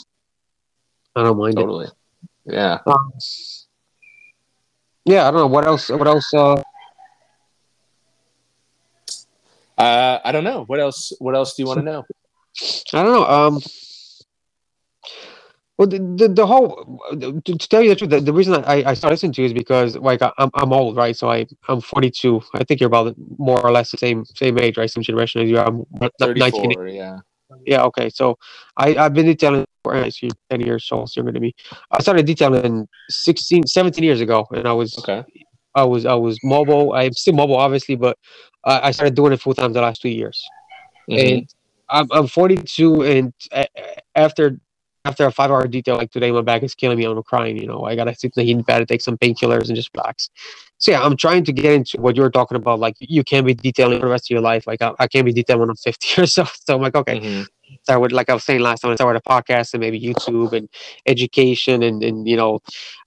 I 1.16 1.24
don't 1.24 1.38
mind 1.38 1.58
it. 1.60 1.94
Yeah. 2.46 2.80
Um, 2.86 3.14
yeah, 5.06 5.28
I 5.28 5.32
don't 5.32 5.40
know 5.42 5.48
what 5.48 5.66
else. 5.66 5.90
What 5.90 6.08
else? 6.08 6.34
Uh, 6.34 6.62
Uh, 9.78 10.20
I 10.24 10.32
don't 10.32 10.44
know. 10.44 10.64
What 10.66 10.80
else 10.80 11.12
what 11.20 11.34
else 11.34 11.56
do 11.56 11.64
you 11.64 11.68
want 11.68 11.80
to 11.80 11.84
know? 11.86 12.06
I 12.94 13.02
don't 13.02 13.14
know. 13.14 13.26
Um, 13.26 13.62
well, 15.82 15.88
the, 15.90 15.98
the, 16.16 16.28
the 16.28 16.46
whole 16.46 17.00
to, 17.20 17.42
to 17.42 17.68
tell 17.68 17.82
you 17.82 17.90
the 17.90 17.96
truth, 17.96 18.12
the, 18.12 18.20
the 18.22 18.32
reason 18.32 18.54
I, 18.66 18.84
I 18.92 18.94
started 18.94 19.14
listening 19.16 19.34
to 19.34 19.42
you 19.42 19.48
is 19.48 19.54
because 19.54 19.96
like 19.98 20.22
I- 20.22 20.32
I'm 20.38 20.52
I'm 20.54 20.72
old, 20.72 20.96
right? 20.96 21.16
So 21.18 21.28
I 21.32 21.48
I'm 21.68 21.82
42. 21.82 22.40
I 22.54 22.64
think 22.64 22.80
you're 22.80 22.88
about 22.88 23.16
more 23.40 23.60
or 23.66 23.72
less 23.72 23.90
the 23.90 23.98
same 23.98 24.24
same 24.26 24.60
age, 24.60 24.78
right? 24.78 24.88
Same 24.92 25.02
generation 25.02 25.42
as 25.42 25.50
you 25.50 25.58
are. 25.58 25.66
I'm 25.66 25.84
not- 26.00 26.12
not 26.20 26.38
19. 26.38 26.72
yeah. 26.90 27.20
Yeah, 27.66 27.82
okay. 27.86 28.10
So 28.10 28.38
I 28.78 28.96
I've 28.96 29.14
been 29.16 29.26
detailing 29.26 29.66
for 29.84 29.96
uh, 29.96 30.10
so 30.12 30.28
10 30.52 30.62
years 30.62 30.86
so 30.86 31.04
younger 31.16 31.32
than 31.32 31.42
me. 31.42 31.56
I 31.90 32.00
started 32.02 32.28
detailing 32.28 32.88
16, 33.10 33.66
17 33.66 34.04
years 34.04 34.22
ago, 34.22 34.46
and 34.52 34.68
I 34.68 34.74
was 34.74 34.96
Okay. 35.00 35.24
I 35.74 35.84
was 35.84 36.06
I 36.06 36.14
was 36.14 36.38
mobile. 36.44 36.94
I'm 36.94 37.14
still 37.14 37.34
mobile, 37.34 37.58
obviously, 37.58 37.96
but 37.96 38.20
uh, 38.66 38.82
I 38.84 38.92
started 38.92 39.16
doing 39.16 39.34
it 39.34 39.42
full 39.42 39.56
time 39.56 39.74
the 39.74 39.82
last 39.82 40.00
two 40.04 40.10
years. 40.10 40.38
Mhm. 41.10 41.38
and 41.40 41.50
I'm, 41.90 42.08
I'm 42.12 42.28
42 42.28 43.02
and 43.04 43.34
after 44.16 44.60
after 45.06 45.26
a 45.26 45.32
five 45.32 45.50
hour 45.50 45.68
detail 45.68 45.96
like 45.98 46.12
today 46.12 46.32
my 46.32 46.42
back 46.42 46.64
is 46.64 46.76
killing 46.76 46.98
me 46.98 47.06
i'm 47.06 47.22
crying 47.24 47.58
you 47.58 47.66
know 47.68 47.84
i 47.86 47.96
gotta 47.96 48.14
sit 48.14 48.32
in 48.36 48.46
the 48.46 48.54
heat 48.54 48.68
pad 48.68 48.88
take 48.88 49.02
some 49.02 49.18
painkillers 49.18 49.68
and 49.68 49.76
just 49.76 49.90
relax. 49.96 50.30
So 50.78 50.92
yeah 50.92 51.02
i'm 51.02 51.18
trying 51.18 51.44
to 51.46 51.52
get 51.54 51.74
into 51.74 52.00
what 52.00 52.16
you're 52.16 52.30
talking 52.30 52.56
about 52.56 52.80
like 52.80 52.96
you 53.00 53.24
can't 53.24 53.46
be 53.46 53.54
detailing 53.54 54.00
for 54.00 54.06
the 54.06 54.12
rest 54.12 54.28
of 54.28 54.30
your 54.32 54.42
life 54.42 54.68
like 54.68 54.82
i, 54.82 54.92
I 55.00 55.08
can't 55.08 55.26
be 55.26 55.34
detailing 55.34 55.62
when 55.62 55.70
i'm 55.70 55.76
50 55.76 56.22
or 56.22 56.26
so 56.26 56.44
so 56.44 56.76
i'm 56.76 56.82
like 56.82 56.96
okay. 56.96 57.20
Mhm. 57.20 57.48
start 57.84 58.02
with 58.02 58.12
like 58.12 58.30
i 58.30 58.34
was 58.34 58.44
saying 58.44 58.62
last 58.62 58.82
time 58.82 58.92
i 58.92 58.96
start 58.96 59.14
with 59.14 59.24
a 59.26 59.30
podcast 59.30 59.74
and 59.74 59.82
maybe 59.82 60.00
youtube 60.00 60.54
and 60.54 60.70
education 61.06 61.84
and 61.84 62.04
and 62.04 62.28
you 62.28 62.38
know 62.38 62.60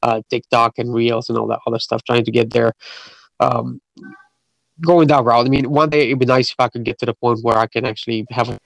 uh 0.02 0.20
tiktok 0.30 0.78
and 0.78 0.92
reels 0.94 1.28
and 1.28 1.38
all 1.38 1.46
that 1.46 1.60
other 1.66 1.78
stuff 1.78 2.02
trying 2.04 2.24
to 2.24 2.30
get 2.30 2.50
there 2.50 2.72
um 3.40 3.80
going 4.80 5.06
that 5.06 5.22
route. 5.22 5.46
I 5.46 5.48
mean 5.48 5.70
one 5.70 5.90
day 5.90 6.06
it'd 6.06 6.18
be 6.18 6.26
nice 6.26 6.50
if 6.50 6.56
i 6.58 6.68
could 6.68 6.84
get 6.84 6.98
to 6.98 7.06
the 7.06 7.14
point 7.14 7.40
where 7.42 7.56
i 7.56 7.66
can 7.68 7.84
actually 7.84 8.26
have 8.30 8.48
a 8.48 8.58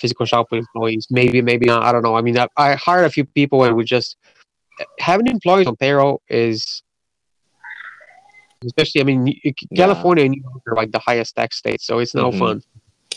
physical 0.00 0.26
shop 0.26 0.46
with 0.50 0.58
employees 0.60 1.06
maybe 1.10 1.40
maybe 1.50 1.66
not 1.66 1.82
i 1.84 1.92
don't 1.92 2.02
know 2.02 2.16
i 2.16 2.22
mean 2.26 2.36
i, 2.38 2.46
I 2.56 2.74
hired 2.74 3.04
a 3.04 3.10
few 3.10 3.24
people 3.24 3.64
and 3.64 3.76
we 3.76 3.84
just 3.84 4.16
having 4.98 5.26
employees 5.26 5.66
on 5.66 5.76
payroll 5.76 6.22
is 6.28 6.82
especially 8.64 9.00
i 9.00 9.04
mean 9.04 9.24
y- 9.24 9.40
Yeah. 9.44 9.52
california 9.84 10.24
and 10.24 10.32
new 10.34 10.42
york 10.42 10.62
are 10.68 10.76
like 10.82 10.92
the 10.92 10.98
highest 10.98 11.34
tax 11.36 11.56
states 11.62 11.84
so 11.86 11.98
it's 11.98 12.14
no 12.14 12.30
Mhm. 12.30 12.38
fun 12.38 12.56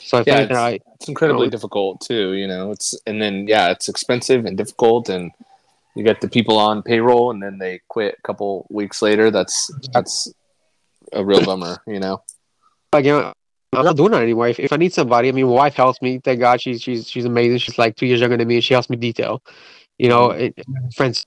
so 0.07 0.17
i 0.17 0.23
Yeah, 0.25 0.45
think 0.47 0.51
i 0.51 0.79
It's 0.95 1.07
incredibly 1.09 1.47
Oh. 1.47 1.55
difficult 1.55 1.99
too, 2.09 2.25
you 2.41 2.47
know. 2.47 2.71
It's 2.75 2.89
and 3.07 3.17
then 3.21 3.35
yeah, 3.53 3.65
it's 3.73 3.87
expensive 3.93 4.45
and 4.47 4.55
difficult 4.57 5.03
and 5.15 5.31
you 5.95 6.03
get 6.09 6.17
the 6.21 6.29
people 6.37 6.57
on 6.57 6.81
payroll 6.81 7.25
and 7.31 7.39
then 7.43 7.55
they 7.63 7.73
quit 7.95 8.15
a 8.19 8.23
couple 8.27 8.51
weeks 8.79 8.97
later. 9.07 9.25
That's 9.37 9.55
that's 9.93 10.15
a 11.19 11.21
real 11.29 11.43
bummer, 11.49 11.73
you 11.95 11.99
know. 12.05 12.15
like 12.93 13.05
you 13.05 13.13
know, 13.15 13.33
I'm 13.75 13.85
not 13.85 13.97
doing 13.97 14.11
that 14.11 14.21
anymore. 14.23 14.47
If, 14.47 14.59
if 14.59 14.71
I 14.73 14.77
need 14.77 14.93
somebody, 14.93 15.29
I 15.29 15.31
mean, 15.31 15.45
my 15.47 15.53
wife 15.53 15.75
helps 15.75 16.01
me. 16.01 16.19
Thank 16.23 16.39
God, 16.39 16.61
she's 16.61 16.81
she's 16.81 17.09
she's 17.09 17.25
amazing. 17.25 17.59
She's 17.59 17.77
like 17.77 17.95
two 17.95 18.05
years 18.05 18.19
younger 18.21 18.37
than 18.37 18.47
me. 18.47 18.55
and 18.55 18.63
She 18.63 18.73
helps 18.73 18.89
me 18.89 18.97
detail. 18.97 19.41
You 19.97 20.09
know, 20.09 20.31
it, 20.31 20.53
friends. 20.95 21.25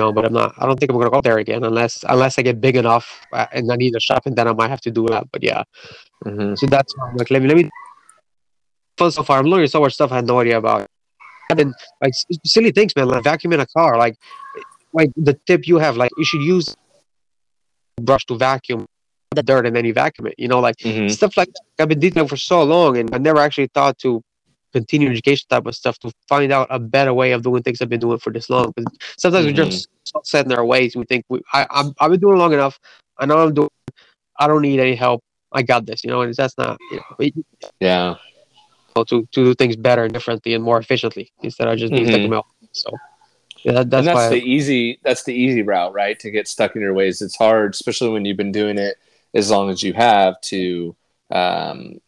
No, 0.00 0.12
but 0.12 0.26
I'm 0.26 0.32
not. 0.32 0.54
I 0.58 0.66
don't 0.66 0.78
think 0.78 0.90
I'm 0.92 0.98
gonna 0.98 1.10
go 1.10 1.22
there 1.22 1.38
again 1.38 1.64
unless 1.64 2.04
unless 2.08 2.38
I 2.38 2.42
get 2.42 2.60
big 2.60 2.76
enough 2.76 3.26
uh, 3.32 3.46
and 3.52 3.70
I 3.72 3.76
need 3.76 3.94
a 3.96 4.00
shop, 4.00 4.26
and 4.26 4.36
then 4.36 4.46
I 4.46 4.52
might 4.52 4.68
have 4.68 4.80
to 4.82 4.90
do 4.90 5.06
that. 5.08 5.24
But 5.32 5.42
yeah, 5.42 5.62
hmm 6.24 6.54
so 6.54 6.66
that's 6.66 6.94
why 6.96 7.08
I'm 7.08 7.16
like 7.16 7.30
let 7.30 7.42
me 7.42 7.48
let 7.48 7.56
me. 7.56 7.70
Fun 8.98 9.10
so 9.10 9.22
far. 9.22 9.38
I'm 9.38 9.46
learning 9.46 9.68
so 9.68 9.80
much 9.80 9.94
stuff 9.94 10.12
I 10.12 10.16
had 10.16 10.26
no 10.26 10.40
idea 10.40 10.58
about. 10.58 10.86
I've 11.50 11.56
been 11.56 11.72
like 12.02 12.12
silly 12.44 12.72
things, 12.72 12.94
man. 12.96 13.08
Like 13.08 13.22
vacuuming 13.24 13.60
a 13.60 13.66
car, 13.66 13.96
like 13.98 14.16
like 14.92 15.10
the 15.16 15.38
tip 15.46 15.66
you 15.66 15.78
have, 15.78 15.96
like 15.96 16.10
you 16.16 16.24
should 16.24 16.42
use 16.42 16.74
brush 18.02 18.24
to 18.26 18.36
vacuum 18.36 18.86
the 19.36 19.42
dirt 19.42 19.66
and 19.66 19.76
then 19.76 19.84
you 19.84 19.92
vacuum 19.94 20.26
it. 20.26 20.34
You 20.38 20.48
know, 20.48 20.58
like 20.60 20.76
hmm 20.82 21.08
stuff 21.08 21.36
like 21.36 21.48
that. 21.52 21.82
I've 21.82 21.88
been 21.88 22.00
detailing 22.00 22.28
for 22.28 22.36
so 22.36 22.62
long, 22.64 22.96
and 22.98 23.14
I 23.14 23.18
never 23.18 23.38
actually 23.38 23.68
thought 23.72 23.98
to 23.98 24.22
continue 24.72 25.08
education 25.10 25.46
type 25.48 25.64
of 25.66 25.74
stuff 25.74 25.98
to 26.00 26.10
find 26.28 26.52
out 26.52 26.66
a 26.70 26.78
better 26.78 27.14
way 27.14 27.32
of 27.32 27.42
doing 27.42 27.62
things 27.62 27.80
I've 27.80 27.88
been 27.88 28.00
doing 28.00 28.18
for 28.18 28.32
this 28.32 28.50
long. 28.50 28.72
'Cause 28.74 28.86
sometimes 29.18 29.46
Mhm. 29.46 29.48
we're 29.50 29.64
just 29.64 29.88
so 30.04 30.20
set 30.24 30.44
in 30.46 30.52
our 30.52 30.64
ways. 30.66 30.96
We 30.96 31.04
think 31.04 31.24
we, 31.28 31.40
I, 31.52 31.66
I'm, 31.70 31.92
I've 32.00 32.10
been 32.10 32.20
doing 32.20 32.36
long 32.38 32.52
enough. 32.52 32.78
I 33.18 33.24
know 33.26 33.38
I'm 33.38 33.54
doing. 33.54 33.70
I 34.38 34.46
don't 34.48 34.62
need 34.62 34.80
any 34.80 34.94
help. 34.96 35.22
I 35.52 35.62
got 35.62 35.86
this. 35.86 36.02
You 36.04 36.10
know, 36.10 36.20
and 36.22 36.34
that's 36.34 36.58
not 36.58 36.78
you 36.90 36.96
know, 36.98 37.16
you 37.20 37.44
Yeah. 37.80 38.16
know, 38.96 39.04
to 39.04 39.22
to 39.32 39.44
do 39.44 39.54
things 39.54 39.76
better 39.76 40.04
and 40.04 40.12
differently 40.12 40.52
and 40.54 40.62
more 40.64 40.78
efficiently 40.78 41.30
instead 41.42 41.68
of 41.68 41.78
just 41.78 41.92
being 41.92 42.06
stuck 42.08 42.20
in 42.20 42.30
my 42.30 42.36
own. 42.36 42.42
So 42.72 42.90
yeah, 43.64 43.72
that, 43.72 43.90
that's, 43.90 44.06
and 44.06 44.16
that's 44.16 44.28
the 44.30 44.42
easy 44.42 44.98
that's 45.02 45.24
the 45.24 45.34
easy 45.34 45.62
route, 45.62 45.92
right? 45.94 46.18
To 46.20 46.30
get 46.30 46.48
stuck 46.48 46.76
in 46.76 46.82
your 46.82 46.92
ways. 46.94 47.22
It's 47.22 47.36
hard, 47.36 47.72
especially 47.74 48.10
when 48.10 48.24
you've 48.26 48.36
been 48.36 48.52
doing 48.52 48.76
it 48.78 48.96
as 49.34 49.50
long 49.50 49.70
as 49.70 49.82
you 49.82 49.92
have 49.92 50.40
to 50.42 50.94
um 51.30 52.00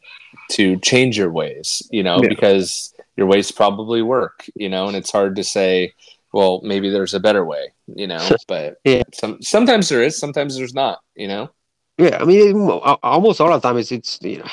to 0.51 0.77
change 0.79 1.19
your 1.19 1.31
ways, 1.31 1.83
you 1.91 2.03
know, 2.03 2.21
Yeah. 2.23 2.29
because 2.29 2.95
your 3.17 3.27
ways 3.27 3.51
probably 3.51 4.03
work, 4.03 4.47
you 4.55 4.69
know, 4.69 4.87
and 4.89 4.97
it's 4.97 5.11
hard 5.11 5.37
to 5.37 5.45
say, 5.45 5.93
well, 6.33 6.61
maybe 6.63 6.89
there's 6.91 7.15
a 7.15 7.21
better 7.21 7.45
way, 7.45 7.73
you 7.87 8.07
know, 8.07 8.29
but 8.49 8.79
Yeah. 8.85 9.03
some 9.13 9.43
sometimes 9.43 9.89
there 9.89 10.03
is, 10.03 10.19
sometimes 10.19 10.57
there's 10.57 10.75
not, 10.75 11.01
you 11.15 11.29
know. 11.29 11.51
Yeah, 11.99 12.19
I 12.21 12.25
mean, 12.25 12.69
almost 13.03 13.41
all 13.41 13.51
the 13.51 13.59
time 13.59 13.77
it's 13.77 13.91
it's 13.91 14.21
you 14.23 14.39
know, 14.39 14.45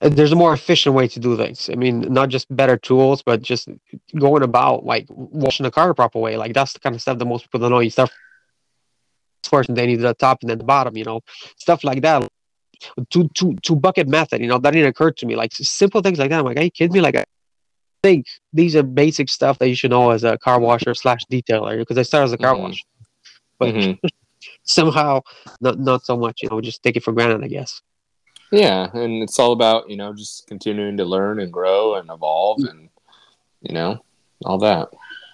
there's 0.00 0.32
a 0.32 0.36
more 0.36 0.52
efficient 0.52 0.94
way 0.96 1.06
to 1.08 1.20
do 1.20 1.36
things. 1.36 1.70
I 1.70 1.74
mean, 1.76 2.00
not 2.12 2.28
just 2.28 2.54
better 2.54 2.76
tools, 2.76 3.22
but 3.22 3.42
just 3.42 3.68
going 4.18 4.42
about 4.42 4.84
like 4.84 5.06
washing 5.10 5.64
the 5.64 5.70
car 5.70 5.88
the 5.88 5.94
proper 5.94 6.18
way. 6.18 6.36
Like 6.36 6.54
that's 6.54 6.72
the 6.72 6.80
kind 6.80 6.94
of 6.94 7.02
stuff 7.02 7.18
that 7.18 7.24
most 7.24 7.44
people 7.44 7.60
don't 7.60 7.70
know. 7.70 7.78
You 7.80 7.90
start 7.90 8.10
first, 9.48 9.68
and 9.68 9.76
then 9.78 9.88
you 9.90 9.96
do 9.96 10.02
the 10.02 10.14
top, 10.14 10.38
and 10.42 10.50
then 10.50 10.58
the 10.58 10.64
bottom. 10.64 10.96
You 10.96 11.04
know, 11.04 11.20
stuff 11.56 11.84
like 11.84 12.02
that. 12.02 12.26
Two 13.10 13.28
two 13.34 13.56
two 13.62 13.76
bucket 13.76 14.08
method. 14.08 14.40
You 14.40 14.48
know, 14.48 14.58
that 14.58 14.72
didn't 14.72 14.88
occur 14.88 15.10
to 15.10 15.26
me. 15.26 15.36
Like 15.36 15.52
simple 15.54 16.00
things 16.00 16.18
like 16.18 16.30
that. 16.30 16.38
I'm 16.40 16.44
like, 16.44 16.58
are 16.58 16.62
you 16.62 16.70
kidding 16.70 16.94
me? 16.94 17.00
Like, 17.00 17.16
I 17.16 17.24
think 18.02 18.26
these 18.52 18.74
are 18.74 18.82
basic 18.82 19.28
stuff 19.28 19.58
that 19.58 19.68
you 19.68 19.74
should 19.74 19.90
know 19.90 20.10
as 20.10 20.24
a 20.24 20.38
car 20.38 20.58
washer 20.58 20.94
slash 20.94 21.20
detailer 21.30 21.78
because 21.78 21.98
I 21.98 22.02
started 22.02 22.24
as 22.26 22.32
a 22.32 22.38
car 22.38 22.54
Mhm. 22.54 22.62
washer. 22.62 22.84
But 23.58 23.74
Mhm. 23.74 23.98
somehow, 24.64 25.20
not 25.60 25.78
not 25.78 26.04
so 26.06 26.16
much. 26.16 26.42
You 26.42 26.48
know, 26.48 26.60
just 26.60 26.82
take 26.82 26.96
it 26.96 27.02
for 27.02 27.12
granted, 27.12 27.44
I 27.44 27.48
guess. 27.48 27.82
Yeah, 28.50 28.88
and 28.94 29.22
it's 29.22 29.38
all 29.38 29.52
about 29.52 29.90
you 29.90 29.96
know 29.96 30.12
just 30.14 30.46
continuing 30.46 30.96
to 30.96 31.04
learn 31.04 31.40
and 31.40 31.52
grow 31.52 31.94
and 31.96 32.08
evolve 32.10 32.60
Mm. 32.60 32.70
and 32.70 32.88
you 33.60 33.74
know 33.74 34.02
all 34.46 34.58
that. 34.58 34.88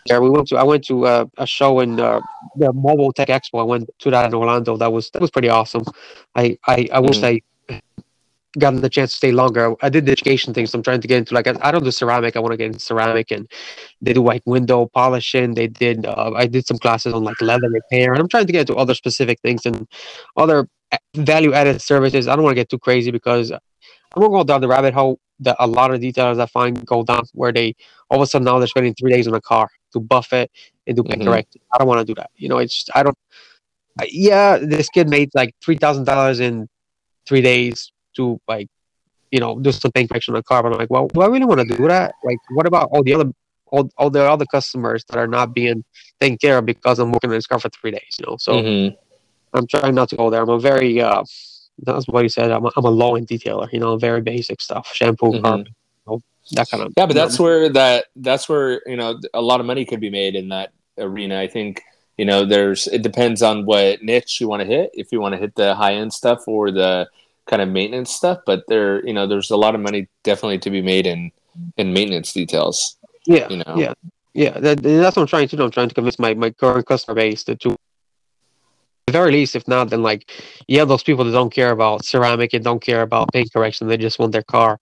Yeah, 0.09 0.19
we 0.19 0.31
went 0.31 0.49
to. 0.49 0.57
I 0.57 0.63
went 0.63 0.85
to 0.87 1.07
uh, 1.07 1.25
a 1.39 1.47
show 1.47 1.81
in 1.81 2.01
uh, 2.01 2.21
the 2.57 2.73
Mobile 2.73 3.13
Tech 3.13 3.29
Expo. 3.29 3.61
I 3.61 3.65
went 3.65 3.89
to 3.99 4.11
that 4.11 4.27
in 4.27 4.35
Orlando. 4.35 4.77
That 4.77 4.93
was 4.93 5.11
that 5.11 5.21
was 5.23 5.31
pretty 5.31 5.49
awesome. 5.49 5.85
I 6.35 6.59
I, 6.67 6.89
I 6.93 7.01
wish 7.01 7.23
I 7.23 7.41
got 8.59 8.81
the 8.81 8.89
chance 8.89 9.11
to 9.11 9.17
stay 9.17 9.33
longer. 9.33 9.75
I 9.83 9.89
did 9.89 10.07
the 10.07 10.13
education 10.13 10.55
thing, 10.55 10.67
so 10.67 10.79
I'm 10.79 10.83
trying 10.83 11.01
to 11.01 11.09
get 11.09 11.19
into 11.19 11.35
like 11.35 11.47
I, 11.47 11.55
I 11.61 11.71
don't 11.71 11.85
do 11.85 11.91
ceramic. 11.91 12.37
I 12.37 12.41
want 12.41 12.53
to 12.53 12.57
get 12.57 12.67
into 12.67 12.81
ceramic, 12.81 13.31
and 13.31 13.51
they 14.01 14.13
do 14.13 14.23
like 14.23 14.43
window 14.47 14.87
polishing. 14.87 15.55
They 15.55 15.67
did. 15.67 16.07
Uh, 16.07 16.33
I 16.35 16.47
did 16.47 16.67
some 16.67 16.79
classes 16.79 17.13
on 17.15 17.25
like 17.25 17.41
leather 17.41 17.71
repair, 17.71 18.13
and 18.13 18.21
I'm 18.21 18.29
trying 18.29 18.47
to 18.47 18.53
get 18.53 18.69
into 18.69 18.77
other 18.77 18.95
specific 18.95 19.41
things 19.41 19.67
and 19.67 19.87
other 20.37 20.69
value 21.15 21.53
added 21.53 21.83
services. 21.83 22.29
I 22.29 22.37
don't 22.37 22.45
want 22.45 22.53
to 22.53 22.61
get 22.61 22.69
too 22.69 22.79
crazy 22.79 23.11
because 23.11 23.51
I'm 23.51 23.61
gonna 24.15 24.29
go 24.29 24.45
down 24.45 24.61
the 24.61 24.69
rabbit 24.69 24.95
hole 24.95 25.19
that 25.41 25.57
a 25.59 25.67
lot 25.67 25.93
of 25.93 26.01
detailers 26.01 26.41
I 26.41 26.47
find 26.47 26.85
go 26.87 27.03
down 27.03 27.25
where 27.35 27.53
they 27.53 27.75
all 28.09 28.19
of 28.19 28.23
a 28.23 28.27
sudden 28.27 28.45
now 28.45 28.59
they're 28.59 28.69
spending 28.69 28.95
three 28.95 29.13
days 29.13 29.29
on 29.29 29.35
a 29.35 29.41
car 29.41 29.69
to 29.97 30.01
buff 30.01 30.33
it 30.33 30.51
and 30.87 30.97
do 30.97 31.03
paint 31.03 31.23
Mhm. 31.23 31.27
correct. 31.27 31.57
I 31.73 31.79
don't 31.79 31.89
want 31.89 32.01
to 32.01 32.09
do 32.13 32.15
that. 32.21 32.31
You 32.37 32.49
know, 32.51 32.59
it's 32.59 32.79
I 32.95 33.03
don't. 33.03 33.19
I, 34.01 34.09
yeah, 34.31 34.59
this 34.75 34.89
kid 34.91 35.09
made 35.09 35.31
like 35.35 35.53
three 35.65 35.79
thousand 35.85 36.05
dollars 36.05 36.39
in 36.41 36.69
three 37.27 37.43
days 37.43 37.93
to 38.17 38.39
like, 38.47 38.69
you 39.31 39.41
know, 39.41 39.59
do 39.59 39.73
some 39.73 39.91
paint 39.93 40.09
correction 40.11 40.35
on 40.35 40.41
a 40.41 40.43
car. 40.43 40.63
But 40.63 40.73
I'm 40.73 40.79
like, 40.79 40.91
well, 40.91 41.07
do 41.09 41.23
I 41.23 41.27
really 41.27 41.47
want 41.47 41.61
to 41.67 41.77
do 41.77 41.89
that? 41.89 42.15
Like, 42.23 42.39
what 42.57 42.67
about 42.67 42.89
all 42.93 43.03
the 43.03 43.15
other 43.15 43.31
all, 43.73 43.89
all 43.99 44.11
the 44.11 44.23
other 44.35 44.47
customers 44.57 45.05
that 45.09 45.19
are 45.19 45.27
not 45.27 45.55
being 45.55 45.83
taken 46.21 46.39
care 46.39 46.59
of 46.59 46.67
because 46.67 46.99
I'm 46.99 47.11
working 47.11 47.31
on 47.31 47.37
this 47.37 47.47
car 47.47 47.59
for 47.59 47.71
three 47.71 47.91
days? 47.91 48.13
You 48.19 48.27
know, 48.27 48.37
so 48.39 48.53
Mhm. 48.61 48.97
I'm 49.55 49.67
trying 49.67 49.95
not 49.95 50.09
to 50.11 50.17
go 50.17 50.29
there. 50.31 50.43
I'm 50.43 50.51
a 50.51 50.61
very 50.61 51.01
uh, 51.01 51.25
that's 51.87 52.07
what 52.09 52.23
he 52.23 52.29
said. 52.29 52.51
I'm 52.51 52.65
a, 52.67 52.71
I'm 52.77 52.85
a 52.85 52.91
low 52.91 53.17
end 53.17 53.29
detailer. 53.29 53.73
You 53.73 53.81
know, 53.81 53.97
very 53.97 54.21
basic 54.21 54.61
stuff, 54.61 54.85
shampoo, 54.95 55.33
Mhm. 55.33 55.43
carpet, 55.43 55.69
you 55.69 55.75
that 56.53 56.71
kind 56.71 56.83
of. 56.83 56.93
Yeah, 56.97 57.07
but 57.07 57.15
that's 57.15 57.39
where 57.39 57.69
that 57.71 58.07
that's 58.17 58.49
where 58.49 58.83
you 58.87 58.97
know 58.97 59.19
a 59.35 59.41
lot 59.41 59.61
of 59.61 59.67
money 59.67 59.85
could 59.85 60.01
be 60.01 60.11
made 60.11 60.35
in 60.37 60.49
that 60.51 60.73
arena. 60.99 61.41
I 61.41 61.49
think 61.49 61.83
you 62.17 62.25
know 62.25 62.45
there's 62.45 62.87
it 62.87 63.03
depends 63.03 63.43
on 63.43 63.67
what 63.67 64.03
niche 64.03 64.41
you 64.41 64.49
want 64.49 64.61
to 64.63 64.67
hit. 64.67 64.91
If 64.95 65.13
you 65.13 65.21
want 65.21 65.35
to 65.35 65.39
hit 65.39 65.55
the 65.55 65.75
high 65.75 65.95
end 65.95 66.13
stuff 66.13 66.47
or 66.47 66.71
the 66.71 67.09
kind 67.47 67.63
of 67.63 67.69
maintenance 67.69 68.11
stuff, 68.11 68.41
but 68.47 68.65
there 68.69 69.05
you 69.07 69.13
know 69.13 69.27
there's 69.27 69.51
a 69.51 69.57
lot 69.57 69.75
of 69.75 69.81
money 69.81 70.09
definitely 70.23 70.59
to 70.61 70.71
be 70.71 70.83
made 70.83 71.07
in 71.07 71.31
in 71.77 71.93
maintenance 71.93 72.33
details. 72.33 72.97
yeah, 73.27 73.49
You 73.49 73.59
know. 73.59 73.75
yeah, 73.77 73.95
yeah. 74.35 74.59
That, 74.59 74.83
that's 74.83 75.17
what 75.17 75.23
I'm 75.23 75.29
trying 75.29 75.49
to 75.49 75.57
do. 75.57 75.65
I'm 75.65 75.71
trying 75.71 75.89
to 75.89 75.95
convince 75.95 76.19
my 76.19 76.35
my 76.35 76.51
current 76.51 76.87
customer 76.87 77.15
base 77.15 77.45
to. 77.45 77.57
to 77.57 77.77
at 79.09 79.13
the 79.13 79.19
very 79.21 79.31
least, 79.31 79.55
if 79.55 79.69
not, 79.69 79.91
then 79.91 80.03
like, 80.03 80.29
yeah, 80.67 80.85
those 80.85 81.05
people 81.05 81.25
that 81.25 81.31
don't 81.31 81.55
care 81.55 81.71
about 81.71 82.05
ceramic 82.05 82.53
and 82.55 82.65
don't 82.65 82.83
care 82.83 83.03
about 83.03 83.33
paint 83.33 83.53
correction, 83.53 83.87
they 83.87 83.97
just 83.97 84.19
want 84.19 84.33
their 84.33 84.43
car. 84.43 84.81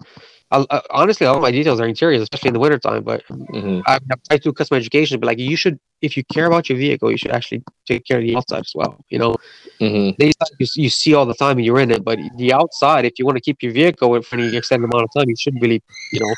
I, 0.55 0.77
I, 0.77 0.81
honestly, 0.91 1.27
all 1.27 1.41
my 1.41 1.51
details 1.51 1.81
are 1.81 1.87
interiors, 1.87 2.23
especially 2.23 2.49
in 2.49 2.55
the 2.55 2.61
wintertime. 2.61 3.03
But 3.05 3.23
hmm 3.29 3.81
I, 3.87 3.97
I 3.97 4.15
try 4.29 4.37
to 4.39 4.43
do 4.43 4.53
customer 4.53 4.79
education, 4.79 5.21
but 5.21 5.27
like, 5.27 5.39
you 5.39 5.57
should, 5.57 5.79
if 6.03 6.17
you 6.17 6.23
care 6.33 6.47
about 6.47 6.69
your 6.69 6.79
vehicle, 6.79 7.11
you 7.11 7.17
should 7.17 7.31
actually 7.33 7.63
take 7.87 8.05
care 8.07 8.19
of 8.19 8.25
the 8.25 8.37
outside 8.37 8.61
as 8.61 8.73
well. 8.75 8.99
You 9.11 9.19
know, 9.19 9.37
hmm 9.81 10.11
the 10.19 10.27
inside 10.27 10.51
you, 10.59 10.67
you 10.77 10.91
see 10.91 11.15
all 11.15 11.27
the 11.27 11.35
time 11.35 11.57
and 11.59 11.67
you're 11.67 11.81
in 11.81 11.91
it, 11.91 12.05
but 12.05 12.19
the 12.37 12.53
outside, 12.53 13.05
if 13.05 13.19
you 13.19 13.25
want 13.27 13.37
to 13.37 13.43
keep 13.43 13.63
your 13.63 13.73
vehicle 13.73 14.21
for 14.23 14.37
any 14.37 14.55
extended 14.57 14.85
amount 14.93 15.05
of 15.05 15.11
time, 15.17 15.29
you 15.29 15.37
should 15.39 15.61
really, 15.61 15.83
you 16.11 16.21
know, 16.21 16.35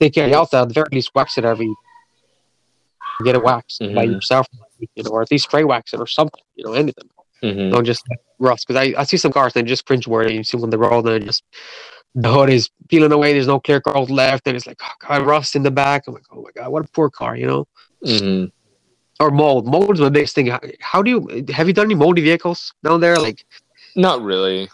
take 0.00 0.14
care 0.14 0.24
of 0.24 0.30
the 0.30 0.38
outside. 0.38 0.62
At 0.62 0.68
the 0.68 0.74
very 0.74 0.88
least, 0.92 1.10
wax 1.14 1.38
it 1.38 1.44
every, 1.44 1.72
get 3.24 3.36
it 3.36 3.42
waxed 3.42 3.82
by 3.94 4.04
Mhm. 4.04 4.12
yourself, 4.14 4.46
you 4.94 5.02
know, 5.04 5.10
or 5.10 5.22
at 5.22 5.30
least 5.30 5.44
spray 5.44 5.64
wax 5.64 5.92
it 5.94 6.00
or 6.00 6.06
something, 6.06 6.42
you 6.56 6.64
know, 6.64 6.72
anything. 6.72 7.08
hmm 7.42 7.70
Don't 7.70 7.84
just 7.84 8.02
rust. 8.38 8.66
Because 8.66 8.80
I, 8.80 9.00
I 9.00 9.04
see 9.04 9.16
some 9.16 9.32
cars 9.32 9.54
and 9.56 9.66
just 9.66 9.84
cringe 9.86 10.06
worthy. 10.06 10.34
You 10.34 10.44
see 10.44 10.56
when 10.58 10.70
they 10.70 10.76
roll 10.76 11.06
and 11.06 11.22
it 11.22 11.26
just 11.26 11.42
the 12.16 12.32
hood 12.32 12.50
is 12.50 12.70
peeling 12.88 13.12
away. 13.12 13.32
There's 13.32 13.46
no 13.46 13.60
clear 13.60 13.80
coat 13.80 14.10
left, 14.10 14.46
and 14.48 14.56
it's 14.56 14.66
like, 14.66 14.80
oh 14.82 14.92
god, 15.06 15.22
rust 15.26 15.56
in 15.56 15.62
the 15.62 15.70
back. 15.70 16.06
I'm 16.08 16.14
like, 16.14 16.24
oh 16.32 16.42
my 16.42 16.50
god, 16.54 16.72
what 16.72 16.84
a 16.84 16.88
poor 16.88 17.10
car, 17.10 17.36
you 17.36 17.46
know. 17.46 17.68
hmm 18.04 18.46
Or 19.20 19.30
mold. 19.30 19.66
Mold 19.66 19.94
is 19.94 20.00
my 20.00 20.08
biggest 20.10 20.34
thing. 20.34 20.48
How, 20.48 20.60
how 20.80 21.02
do 21.02 21.10
you 21.10 21.20
have 21.52 21.66
you 21.68 21.72
done 21.74 21.86
any 21.86 21.94
moldy 21.94 22.22
vehicles 22.22 22.72
down 22.84 23.00
there? 23.00 23.16
Like, 23.16 23.44
Not 23.94 24.22
really. 24.22 24.68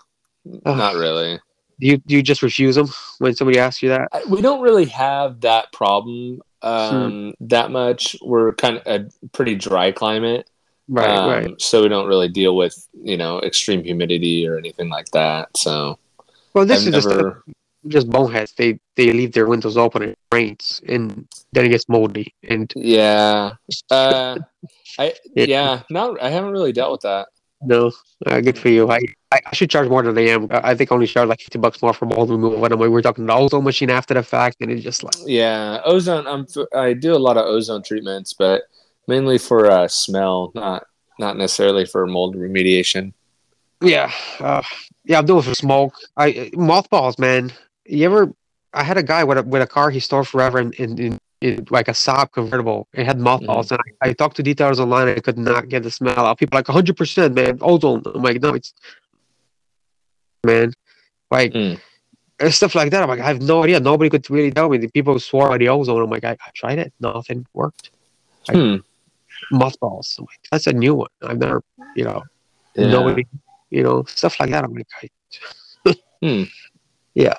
Ugh. 0.66 0.76
Not 0.76 0.94
really. 0.96 1.38
do 1.80 1.86
you 1.86 1.96
do 1.98 2.14
you 2.16 2.22
just 2.22 2.42
refuse 2.42 2.74
them 2.76 2.88
when 3.18 3.34
somebody 3.34 3.58
asks 3.58 3.82
you 3.82 3.88
that? 3.90 4.08
We 4.28 4.40
don't 4.40 4.60
really 4.62 4.86
have 4.86 5.40
that 5.42 5.72
problem 5.72 6.40
Hmm. 6.62 6.68
um, 6.68 7.34
that 7.40 7.70
much. 7.70 8.16
We're 8.22 8.54
kind 8.54 8.76
of 8.78 8.82
a 8.86 9.28
pretty 9.32 9.56
dry 9.56 9.90
climate, 9.92 10.48
Right, 10.88 11.16
um, 11.16 11.28
right. 11.30 11.60
So 11.60 11.82
we 11.82 11.88
don't 11.88 12.06
really 12.08 12.28
deal 12.28 12.56
with 12.56 12.74
you 13.10 13.16
know 13.16 13.40
extreme 13.40 13.82
humidity 13.84 14.46
or 14.46 14.56
anything 14.58 14.88
like 14.88 15.10
that. 15.12 15.56
So 15.56 15.98
Well, 16.54 16.66
this 16.66 16.82
I've 16.82 16.88
is 16.88 16.94
just 16.94 17.08
never. 17.08 17.44
just 17.88 18.08
boneheads. 18.10 18.52
They 18.56 18.78
they 18.96 19.12
leave 19.12 19.32
their 19.32 19.46
windows 19.46 19.76
open 19.76 20.02
and 20.02 20.12
it 20.12 20.18
rains, 20.32 20.80
and 20.88 21.26
then 21.52 21.64
it 21.66 21.70
gets 21.70 21.88
moldy. 21.88 22.34
And 22.48 22.72
Yeah. 22.76 23.52
Uh, 23.90 24.38
I 24.98 25.14
It- 25.36 25.48
yeah. 25.48 25.82
Not. 25.90 26.20
I 26.22 26.30
haven't 26.30 26.50
really 26.52 26.72
dealt 26.72 26.92
with 26.92 27.00
that. 27.02 27.28
no, 27.64 27.92
uh, 28.26 28.40
good 28.40 28.58
for 28.58 28.68
you. 28.68 28.90
I, 28.90 28.98
I 29.32 29.54
should 29.54 29.70
charge 29.70 29.88
more 29.88 30.02
than 30.02 30.18
I 30.18 30.26
am. 30.34 30.48
I 30.50 30.74
think 30.74 30.90
I 30.90 30.94
only 30.94 31.06
charge 31.06 31.28
like 31.28 31.40
fifty 31.40 31.58
bucks 31.58 31.80
more 31.80 31.94
for 31.94 32.06
mold 32.06 32.28
removal. 32.28 32.58
When 32.60 32.72
I'm, 32.72 32.78
we're 32.78 33.02
talking 33.02 33.24
the 33.26 33.32
ozone 33.34 33.64
machine 33.64 33.88
after 33.90 34.14
the 34.14 34.22
fact, 34.22 34.56
and 34.60 34.70
it's 34.70 34.82
just 34.82 35.02
like 35.04 35.14
Yeah, 35.26 35.80
ozone. 35.84 36.26
I'm. 36.26 36.44
I 36.74 36.92
do 36.92 37.14
a 37.14 37.22
lot 37.26 37.36
of 37.38 37.46
ozone 37.46 37.82
treatments, 37.82 38.32
but 38.34 38.62
mainly 39.08 39.38
for 39.38 39.70
uh, 39.70 39.88
smell, 39.88 40.50
not 40.54 40.84
not 41.18 41.36
necessarily 41.38 41.86
for 41.86 42.06
mold 42.06 42.34
remediation. 42.36 43.12
Yeah, 43.82 44.10
uh, 44.40 44.62
yeah. 45.04 45.18
I'm 45.18 45.26
doing 45.26 45.42
for 45.42 45.54
smoke. 45.54 45.94
I 46.16 46.50
mothballs, 46.54 47.18
man. 47.18 47.52
You 47.86 48.06
ever? 48.06 48.32
I 48.74 48.82
had 48.82 48.96
a 48.96 49.02
guy 49.02 49.24
with 49.24 49.38
a 49.38 49.42
with 49.42 49.62
a 49.62 49.66
car 49.66 49.90
he 49.90 50.00
stored 50.00 50.28
forever 50.28 50.58
in 50.60 50.72
in, 50.74 50.98
in, 50.98 51.18
in 51.40 51.66
like 51.70 51.88
a 51.88 51.92
Saab 51.92 52.32
convertible. 52.32 52.88
It 52.94 53.04
had 53.06 53.18
mothballs, 53.18 53.70
and 53.72 53.80
I, 54.02 54.08
I 54.08 54.12
talked 54.12 54.36
to 54.36 54.42
detailers 54.42 54.78
online. 54.78 55.08
and 55.08 55.16
I 55.18 55.20
could 55.20 55.38
not 55.38 55.68
get 55.68 55.82
the 55.82 55.90
smell 55.90 56.18
out. 56.18 56.38
People 56.38 56.56
like 56.56 56.68
100 56.68 56.96
percent, 56.96 57.34
man. 57.34 57.58
Ozone. 57.60 58.02
I'm 58.14 58.22
like, 58.22 58.40
no, 58.40 58.54
it's 58.54 58.72
man. 60.46 60.72
Like 61.30 61.52
Mm. 61.52 61.80
and 62.40 62.52
stuff 62.54 62.74
like 62.74 62.90
that. 62.90 63.02
I'm 63.02 63.08
like, 63.08 63.20
I 63.20 63.26
have 63.26 63.40
no 63.42 63.62
idea. 63.64 63.80
Nobody 63.80 64.10
could 64.10 64.28
really 64.30 64.50
tell 64.50 64.68
me. 64.68 64.78
The 64.78 64.88
people 64.88 65.18
swore 65.18 65.48
by 65.48 65.58
the 65.58 65.68
ozone. 65.68 66.02
I'm 66.02 66.10
like, 66.10 66.24
I, 66.24 66.32
I 66.32 66.50
tried 66.54 66.78
it. 66.78 66.92
Nothing 67.00 67.46
worked. 67.54 67.90
Hmm. 68.50 68.76
Mothballs. 69.50 70.16
I'm 70.18 70.24
like, 70.26 70.40
that's 70.50 70.66
a 70.66 70.72
new 70.72 70.94
one. 70.94 71.08
I've 71.22 71.38
never, 71.38 71.62
you 71.96 72.04
know, 72.04 72.22
Yeah. 72.74 72.88
nobody, 72.90 73.24
you 73.72 73.82
know, 73.82 74.04
stuff 74.06 74.38
like 74.38 74.50
that. 74.50 74.64
I'm 74.64 74.74
like, 74.74 74.86
I, 75.02 75.94
Hmm. 76.22 76.44
yeah. 77.14 77.34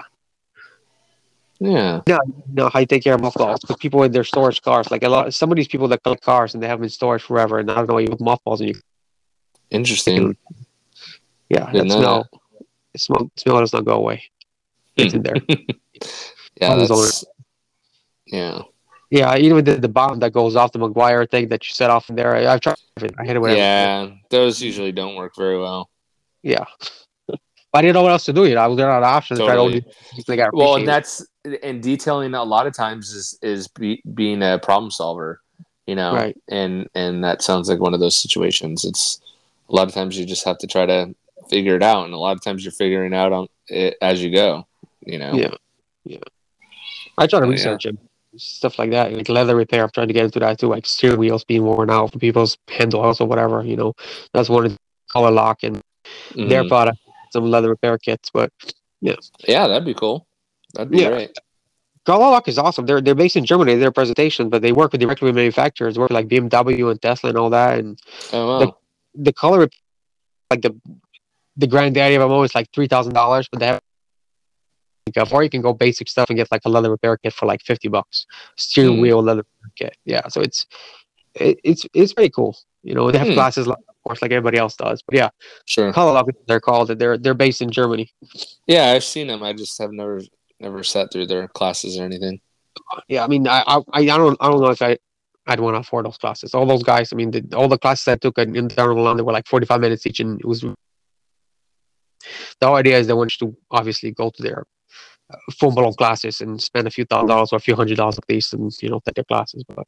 Yeah. 1.60 2.02
No, 2.52 2.68
how 2.68 2.80
you 2.80 2.86
take 2.86 3.04
care 3.04 3.14
of 3.16 3.22
mothballs 3.22 3.62
because 3.62 3.78
people 3.78 4.04
in 4.04 4.12
their 4.12 4.26
storage 4.26 4.62
cars 4.62 4.92
like 4.92 5.04
a 5.04 5.08
lot 5.08 5.34
some 5.34 5.50
of 5.50 5.56
these 5.56 5.70
people 5.70 5.88
that 5.88 6.04
collect 6.04 6.22
cars 6.22 6.54
and 6.54 6.62
they 6.62 6.68
have 6.68 6.80
them 6.80 6.84
in 6.84 6.90
storage 6.90 7.24
forever 7.24 7.60
and 7.60 7.72
I 7.72 7.76
don't 7.76 7.88
know 7.88 7.94
why 7.94 8.02
you 8.02 8.10
put 8.10 8.20
mothballs 8.20 8.60
in 8.60 8.68
you 8.70 8.74
Interesting. 9.70 10.36
yeah 11.48 11.72
that 11.72 11.90
smell 11.90 12.28
the 12.92 13.00
smell 13.00 13.32
smell 13.38 13.60
does 13.62 13.72
not 13.72 13.86
go 13.86 13.94
away 13.94 14.24
it's 14.98 15.14
in 15.14 15.24
there 15.24 15.36
Yeah. 16.60 16.76
That's, 16.76 17.26
yeah. 18.28 18.62
yeah 19.10 19.38
even 19.38 19.64
did 19.64 19.82
the 19.82 19.88
bomb 19.88 20.20
that 20.20 20.34
goes 20.34 20.58
off 20.58 20.74
the 20.74 20.80
McGuire 20.80 21.30
thing 21.30 21.48
that 21.48 21.66
you 21.66 21.74
set 21.74 21.90
off 21.90 22.10
in 22.10 22.18
there 22.18 22.36
I, 22.36 22.52
I've 22.52 22.60
tried 22.60 22.76
it 22.98 23.16
I 23.18 23.24
hit 23.26 23.38
it 23.38 23.40
with. 23.40 23.56
Yeah. 23.56 24.10
Those 24.30 24.62
usually 24.62 24.92
don't 24.92 25.16
work 25.16 25.34
very 25.38 25.58
well. 25.58 25.90
Yeah 26.44 26.66
but 27.28 27.40
I 27.74 27.82
didn't 27.82 27.96
know 27.96 28.04
what 28.04 28.12
else 28.12 28.26
to 28.26 28.34
do 28.34 28.46
you 28.46 28.56
know 28.56 28.62
I 28.62 28.68
was 28.68 28.78
there 28.78 28.92
on 28.92 29.04
options 29.04 29.40
I 29.40 29.46
tried 29.46 29.58
all 29.58 29.72
Totally. 29.72 30.50
Well, 30.54 30.76
and 30.76 30.88
that's 30.88 31.26
and 31.62 31.82
detailing 31.82 32.34
a 32.34 32.44
lot 32.44 32.68
of 32.68 32.74
times 32.74 33.12
is 33.14 33.38
is 33.42 33.68
be, 33.68 34.02
being 34.14 34.42
a 34.42 34.60
problem 34.60 34.92
solver, 34.92 35.42
you 35.88 35.96
know. 35.96 36.14
Right. 36.14 36.38
And 36.50 36.88
and 36.96 37.24
that 37.24 37.42
sounds 37.42 37.70
like 37.70 37.80
one 37.80 37.94
of 37.94 38.00
those 38.00 38.16
situations. 38.16 38.86
It's 38.86 39.20
a 39.70 39.76
lot 39.76 39.88
of 39.88 39.94
times 39.94 40.18
you 40.18 40.26
just 40.26 40.46
have 40.46 40.58
to 40.60 40.68
try 40.68 40.86
to 40.86 41.14
figure 41.50 41.76
it 41.76 41.84
out, 41.84 42.06
and 42.06 42.14
a 42.14 42.18
lot 42.18 42.36
of 42.36 42.44
times 42.44 42.64
you're 42.64 42.72
figuring 42.72 43.14
out 43.14 43.34
on 43.34 43.48
it 43.68 43.98
as 44.02 44.24
you 44.24 44.34
go. 44.34 44.68
You 45.06 45.20
know. 45.20 45.34
Yeah, 45.34 45.56
yeah. 46.06 46.18
I 47.18 47.28
try 47.28 47.40
to 47.40 47.46
Oh, 47.46 47.50
yeah. 47.50 47.52
research 47.52 47.86
it, 47.86 47.98
stuff 48.38 48.80
like 48.80 48.92
that, 48.92 49.14
like 49.14 49.30
leather 49.30 49.56
repair. 49.56 49.84
I'm 49.84 49.92
trying 49.92 50.08
to 50.08 50.14
get 50.14 50.26
into 50.26 50.40
that 50.40 50.60
too, 50.60 50.68
like 50.68 50.86
steering 50.86 51.20
wheels 51.20 51.44
being 51.44 51.64
worn 51.64 51.90
out 51.90 52.14
for 52.14 52.20
people's 52.20 52.58
handles 52.70 53.20
or 53.20 53.28
whatever. 53.28 53.64
You 53.64 53.76
know, 53.76 53.94
that's 54.34 54.50
one 54.50 54.66
of 54.66 54.72
the 54.72 54.80
Colourlock 55.12 55.64
and 55.64 55.82
their 56.36 56.64
Mhm. 56.64 56.68
product, 56.70 57.00
some 57.32 57.46
leather 57.50 57.70
repair 57.70 57.98
kits. 57.98 58.30
But 58.34 58.52
Yeah, 59.02 59.16
yeah, 59.48 59.68
that'd 59.68 59.86
be 59.86 59.94
cool. 59.94 60.26
That'd 60.74 60.92
be 60.92 61.00
Yeah. 61.02 61.10
great. 61.10 61.38
Colourlock 62.06 62.48
is 62.48 62.58
awesome. 62.58 62.86
They're 62.86 63.00
they're 63.02 63.16
based 63.16 63.36
in 63.38 63.46
Germany. 63.46 63.76
Their 63.76 63.92
presentation, 63.92 64.50
but 64.50 64.62
they 64.62 64.72
work 64.74 64.92
with 64.92 65.00
directly 65.02 65.28
with 65.28 65.36
manufacturers. 65.36 65.98
Work 65.98 66.10
with 66.10 66.16
like 66.16 66.28
BMW 66.28 66.90
and 66.92 67.02
Tesla 67.02 67.30
and 67.30 67.38
all 67.38 67.50
that. 67.52 67.80
And 67.80 67.98
Oh 68.34 68.48
wow. 68.48 68.60
The- 68.60 68.74
the 69.16 69.34
color, 69.34 69.70
like 70.52 70.62
the 70.62 70.76
the 71.56 71.68
granddaddy 71.68 72.16
of 72.16 72.22
them 72.22 72.32
all 72.32 72.44
is 72.44 72.56
like 72.56 72.68
three 72.74 72.88
thousand 72.88 73.14
dollars, 73.14 73.48
but 73.52 73.60
they 73.60 73.68
have. 73.68 73.80
Or 75.32 75.44
you 75.44 75.50
can 75.50 75.62
go 75.62 75.74
basic 75.74 76.08
stuff 76.10 76.30
and 76.30 76.38
get 76.38 76.52
like 76.52 76.62
a 76.66 76.70
leather 76.70 76.90
repair 76.90 77.18
kit 77.18 77.34
for 77.34 77.46
like 77.46 77.62
fifty 77.62 77.88
bucks. 77.90 78.26
Steering 78.56 78.96
Hmm. 78.96 79.02
wheel 79.02 79.22
leather 79.22 79.46
kit. 79.76 79.96
Yeah, 80.06 80.28
so 80.30 80.42
it's 80.42 80.66
it, 81.36 81.60
it's 81.64 81.86
it's 81.94 82.14
pretty 82.14 82.30
cool. 82.32 82.58
You 82.84 82.96
know, 82.96 83.12
they 83.12 83.18
have 83.20 83.28
Hmm. 83.28 83.34
classes, 83.34 83.68
like, 83.68 83.78
course, 84.04 84.22
like 84.22 84.32
everybody 84.32 84.58
else 84.58 84.76
does. 84.76 85.02
But 85.02 85.16
yeah, 85.16 85.30
sure. 85.66 85.92
lock 85.92 86.28
they're 86.48 86.60
called. 86.60 86.88
They're 87.00 87.18
they're 87.18 87.34
based 87.34 87.62
in 87.62 87.72
Germany. 87.72 88.12
Yeah, 88.68 88.92
I've 88.92 89.04
seen 89.04 89.28
them. 89.28 89.44
I 89.44 89.54
just 89.54 89.78
have 89.80 89.92
never 89.92 90.22
never 90.60 90.84
sat 90.84 91.12
through 91.12 91.28
their 91.28 91.48
classes 91.48 92.00
or 92.00 92.04
anything. 92.04 92.40
Yeah, 93.08 93.24
I 93.24 93.28
mean, 93.28 93.48
I 93.48 93.64
I, 93.68 93.82
I 93.94 94.06
don't 94.06 94.38
I 94.40 94.50
don't 94.50 94.62
know 94.62 94.72
if 94.72 94.82
I 94.82 94.98
I'd 95.48 95.60
want 95.60 95.76
to 95.76 95.80
afford 95.80 96.06
those 96.06 96.18
classes. 96.18 96.54
All 96.54 96.66
those 96.66 96.84
guys, 96.84 97.12
I 97.12 97.16
mean, 97.16 97.32
the, 97.32 97.44
all 97.56 97.68
the 97.68 97.78
classes 97.78 98.08
I 98.08 98.16
took 98.16 98.38
in 98.38 98.56
internal 98.56 99.04
London 99.04 99.26
were 99.26 99.34
like 99.34 99.48
forty 99.48 99.66
five 99.66 99.82
minutes 99.82 100.06
each, 100.06 100.20
and 100.20 100.40
it 100.40 100.46
was. 100.46 100.62
The 100.62 102.68
whole 102.68 102.78
idea 102.78 102.98
is 102.98 103.08
they 103.08 103.14
want 103.14 103.36
you 103.40 103.48
to 103.48 103.58
obviously 103.70 104.12
go 104.12 104.30
to 104.30 104.42
their 104.42 104.64
uh, 105.30 105.36
full 105.60 105.72
blown 105.72 105.94
classes 105.94 106.40
and 106.40 106.62
spend 106.62 106.88
a 106.88 106.92
few 106.92 107.04
thousand 107.04 107.28
dollars 107.28 107.52
or 107.52 107.58
a 107.58 107.60
few 107.60 107.76
hundred 107.76 107.98
dollars 107.98 108.18
at 108.18 108.30
least, 108.30 108.54
and 108.54 108.72
you 108.82 108.90
know 108.90 109.02
take 109.06 109.16
their 109.16 109.26
classes. 109.26 109.64
But 109.68 109.86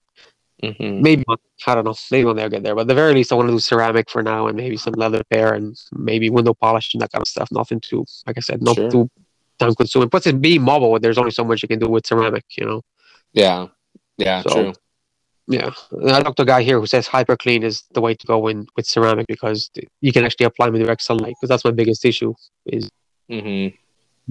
hmm 0.64 1.02
maybe 1.02 1.24
I 1.68 1.76
don't 1.76 1.84
know, 1.86 1.96
maybe 2.12 2.26
when 2.26 2.36
they'll 2.36 2.50
get 2.50 2.64
there. 2.64 2.76
But 2.76 2.82
at 2.82 2.88
the 2.88 2.96
very 2.96 3.14
least, 3.14 3.32
I 3.32 3.36
want 3.36 3.50
to 3.50 3.54
do 3.54 3.60
ceramic 3.60 4.10
for 4.10 4.24
now, 4.24 4.48
and 4.48 4.56
maybe 4.58 4.78
some 4.78 4.94
leather 4.94 5.18
repair 5.20 5.54
and 5.54 5.78
maybe 5.92 6.30
window 6.30 6.54
polish 6.54 6.94
and 6.94 7.02
that 7.02 7.12
kind 7.12 7.22
of 7.22 7.28
stuff. 7.28 7.50
Nothing 7.52 7.80
too, 7.80 8.06
like 8.26 8.38
I 8.38 8.42
said, 8.42 8.62
not 8.62 8.76
Sure. 8.76 8.92
too 8.92 9.10
time 9.60 9.74
consuming. 9.76 10.10
Plus, 10.10 10.28
it 10.28 10.42
being 10.42 10.62
mobile, 10.62 11.00
there's 11.00 11.18
only 11.18 11.32
so 11.32 11.44
much 11.44 11.62
you 11.64 11.68
can 11.68 11.80
do 11.80 11.88
with 11.88 12.06
ceramic, 12.06 12.46
you 12.58 12.66
know. 12.66 12.82
Yeah. 13.34 13.68
Yeah. 14.18 14.42
So- 14.42 14.50
true. 14.52 14.74
Yeah, 15.48 15.70
I 16.04 16.24
talked 16.24 16.38
to 16.38 16.42
a 16.44 16.46
guy 16.46 16.64
here 16.64 16.80
who 16.80 16.88
says 16.88 17.06
hyper 17.06 17.38
clean 17.38 17.62
is 17.62 17.84
the 17.94 18.02
way 18.02 18.16
to 18.16 18.26
go 18.26 18.48
in 18.48 18.66
with 18.76 18.88
ceramic 18.88 19.28
because 19.28 19.70
you 20.02 20.12
can 20.12 20.26
actually 20.26 20.48
apply 20.48 20.66
them 20.66 20.76
in 20.76 20.82
direct 20.82 21.04
sunlight. 21.04 21.36
Because 21.40 21.50
that's 21.50 21.64
my 21.64 21.70
biggest 21.70 22.04
issue 22.04 22.34
is 22.66 22.90
hmm 23.30 23.68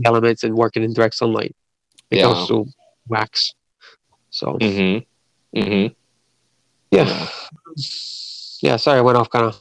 elements 0.05 0.43
and 0.43 0.57
working 0.57 0.83
in 0.83 0.93
direct 0.93 1.15
sunlight. 1.15 1.55
It 2.11 2.17
Yeah. 2.17 2.23
goes 2.25 2.49
to 2.49 2.67
wax. 3.07 3.55
So 4.31 4.59
hmm 4.61 4.99
hmm 5.57 5.87
yeah, 6.95 7.29
yeah. 8.63 8.77
Sorry, 8.77 8.99
I 8.99 9.03
went 9.03 9.19
off 9.19 9.31
kind 9.31 9.47
of. 9.47 9.61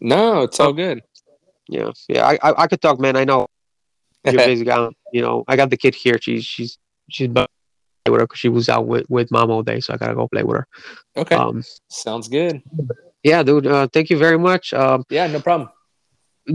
No, 0.00 0.42
it's 0.42 0.60
all 0.60 0.72
good. 0.72 1.02
Yeah, 1.68 1.90
yeah. 2.08 2.26
I, 2.26 2.38
I 2.42 2.62
I 2.62 2.66
could 2.66 2.80
talk, 2.80 2.98
man. 3.00 3.16
I 3.16 3.24
know 3.24 3.46
you're 4.24 4.40
a 4.40 4.46
busy 4.46 4.64
guy. 4.64 4.88
You 5.12 5.22
know, 5.22 5.44
I 5.48 5.56
got 5.56 5.70
the 5.70 5.76
kid 5.76 5.94
here. 5.94 6.18
She's 6.20 6.44
she's 6.44 6.78
she's 7.10 7.28
bu- 7.28 7.46
with 8.08 8.20
her 8.20 8.26
'cause 8.26 8.38
she 8.38 8.48
was 8.48 8.68
out 8.68 8.86
with 8.86 9.04
with 9.10 9.30
mom 9.30 9.50
all 9.50 9.62
day, 9.62 9.80
so 9.80 9.92
I 9.94 9.96
gotta 9.96 10.14
go 10.14 10.28
play 10.28 10.42
with 10.42 10.56
her. 10.56 10.66
okay. 11.16 11.34
Um, 11.36 11.62
Sounds 11.88 12.28
good. 12.28 12.62
yeah, 13.22 13.42
dude. 13.42 13.66
Uh, 13.66 13.88
thank 13.92 14.08
you 14.10 14.18
very 14.18 14.38
much. 14.38 14.72
Um, 14.72 15.04
Yeah, 15.10 15.26
no 15.26 15.40
problem. 15.40 15.68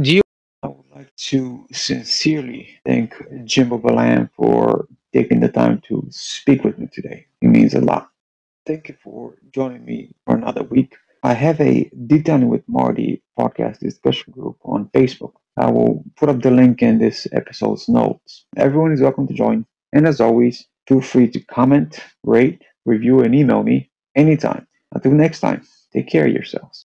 do 0.02 0.16
you 0.16 0.22
I 0.64 0.68
would 0.68 0.86
like 0.96 1.14
to 1.30 1.68
sincerely 1.74 2.70
thank 2.86 3.14
Jimbo 3.44 3.78
Balaam 3.78 4.30
for 4.36 4.88
taking 5.12 5.42
the 5.42 5.50
time 5.50 5.82
to 5.90 6.08
speak 6.10 6.64
with 6.64 6.80
me 6.80 6.88
today. 6.92 7.28
It 7.42 7.48
means 7.48 7.74
a 7.76 7.82
lot. 7.82 8.10
Thank 8.66 8.90
you 8.90 8.96
for 9.04 9.36
joining 9.52 9.86
me 9.86 10.12
for 10.26 10.36
another 10.36 10.64
week. 10.64 10.96
I 11.24 11.34
have 11.34 11.60
a 11.62 11.90
Detailing 12.08 12.50
with 12.50 12.68
Marty 12.68 13.24
podcast 13.40 13.80
discussion 13.80 14.34
group 14.34 14.58
on 14.64 14.90
Facebook. 14.94 15.34
I 15.58 15.70
will 15.72 16.04
put 16.18 16.30
up 16.30 16.42
the 16.42 16.52
link 16.52 16.82
in 16.82 17.00
this 17.00 17.28
episode's 17.34 17.88
notes. 17.90 18.46
Everyone 18.58 18.92
is 18.94 19.02
welcome 19.02 19.28
to 19.28 19.34
join. 19.34 19.66
And 19.94 20.08
as 20.08 20.20
always, 20.22 20.66
feel 20.88 21.02
free 21.02 21.30
to 21.32 21.40
comment, 21.42 22.00
rate, 22.24 22.62
review, 22.86 23.22
and 23.22 23.36
email 23.36 23.64
me 23.64 23.90
anytime. 24.16 24.68
Until 24.94 25.14
next 25.14 25.40
time, 25.42 25.64
take 25.94 26.08
care 26.10 26.26
of 26.28 26.34
yourselves. 26.34 26.82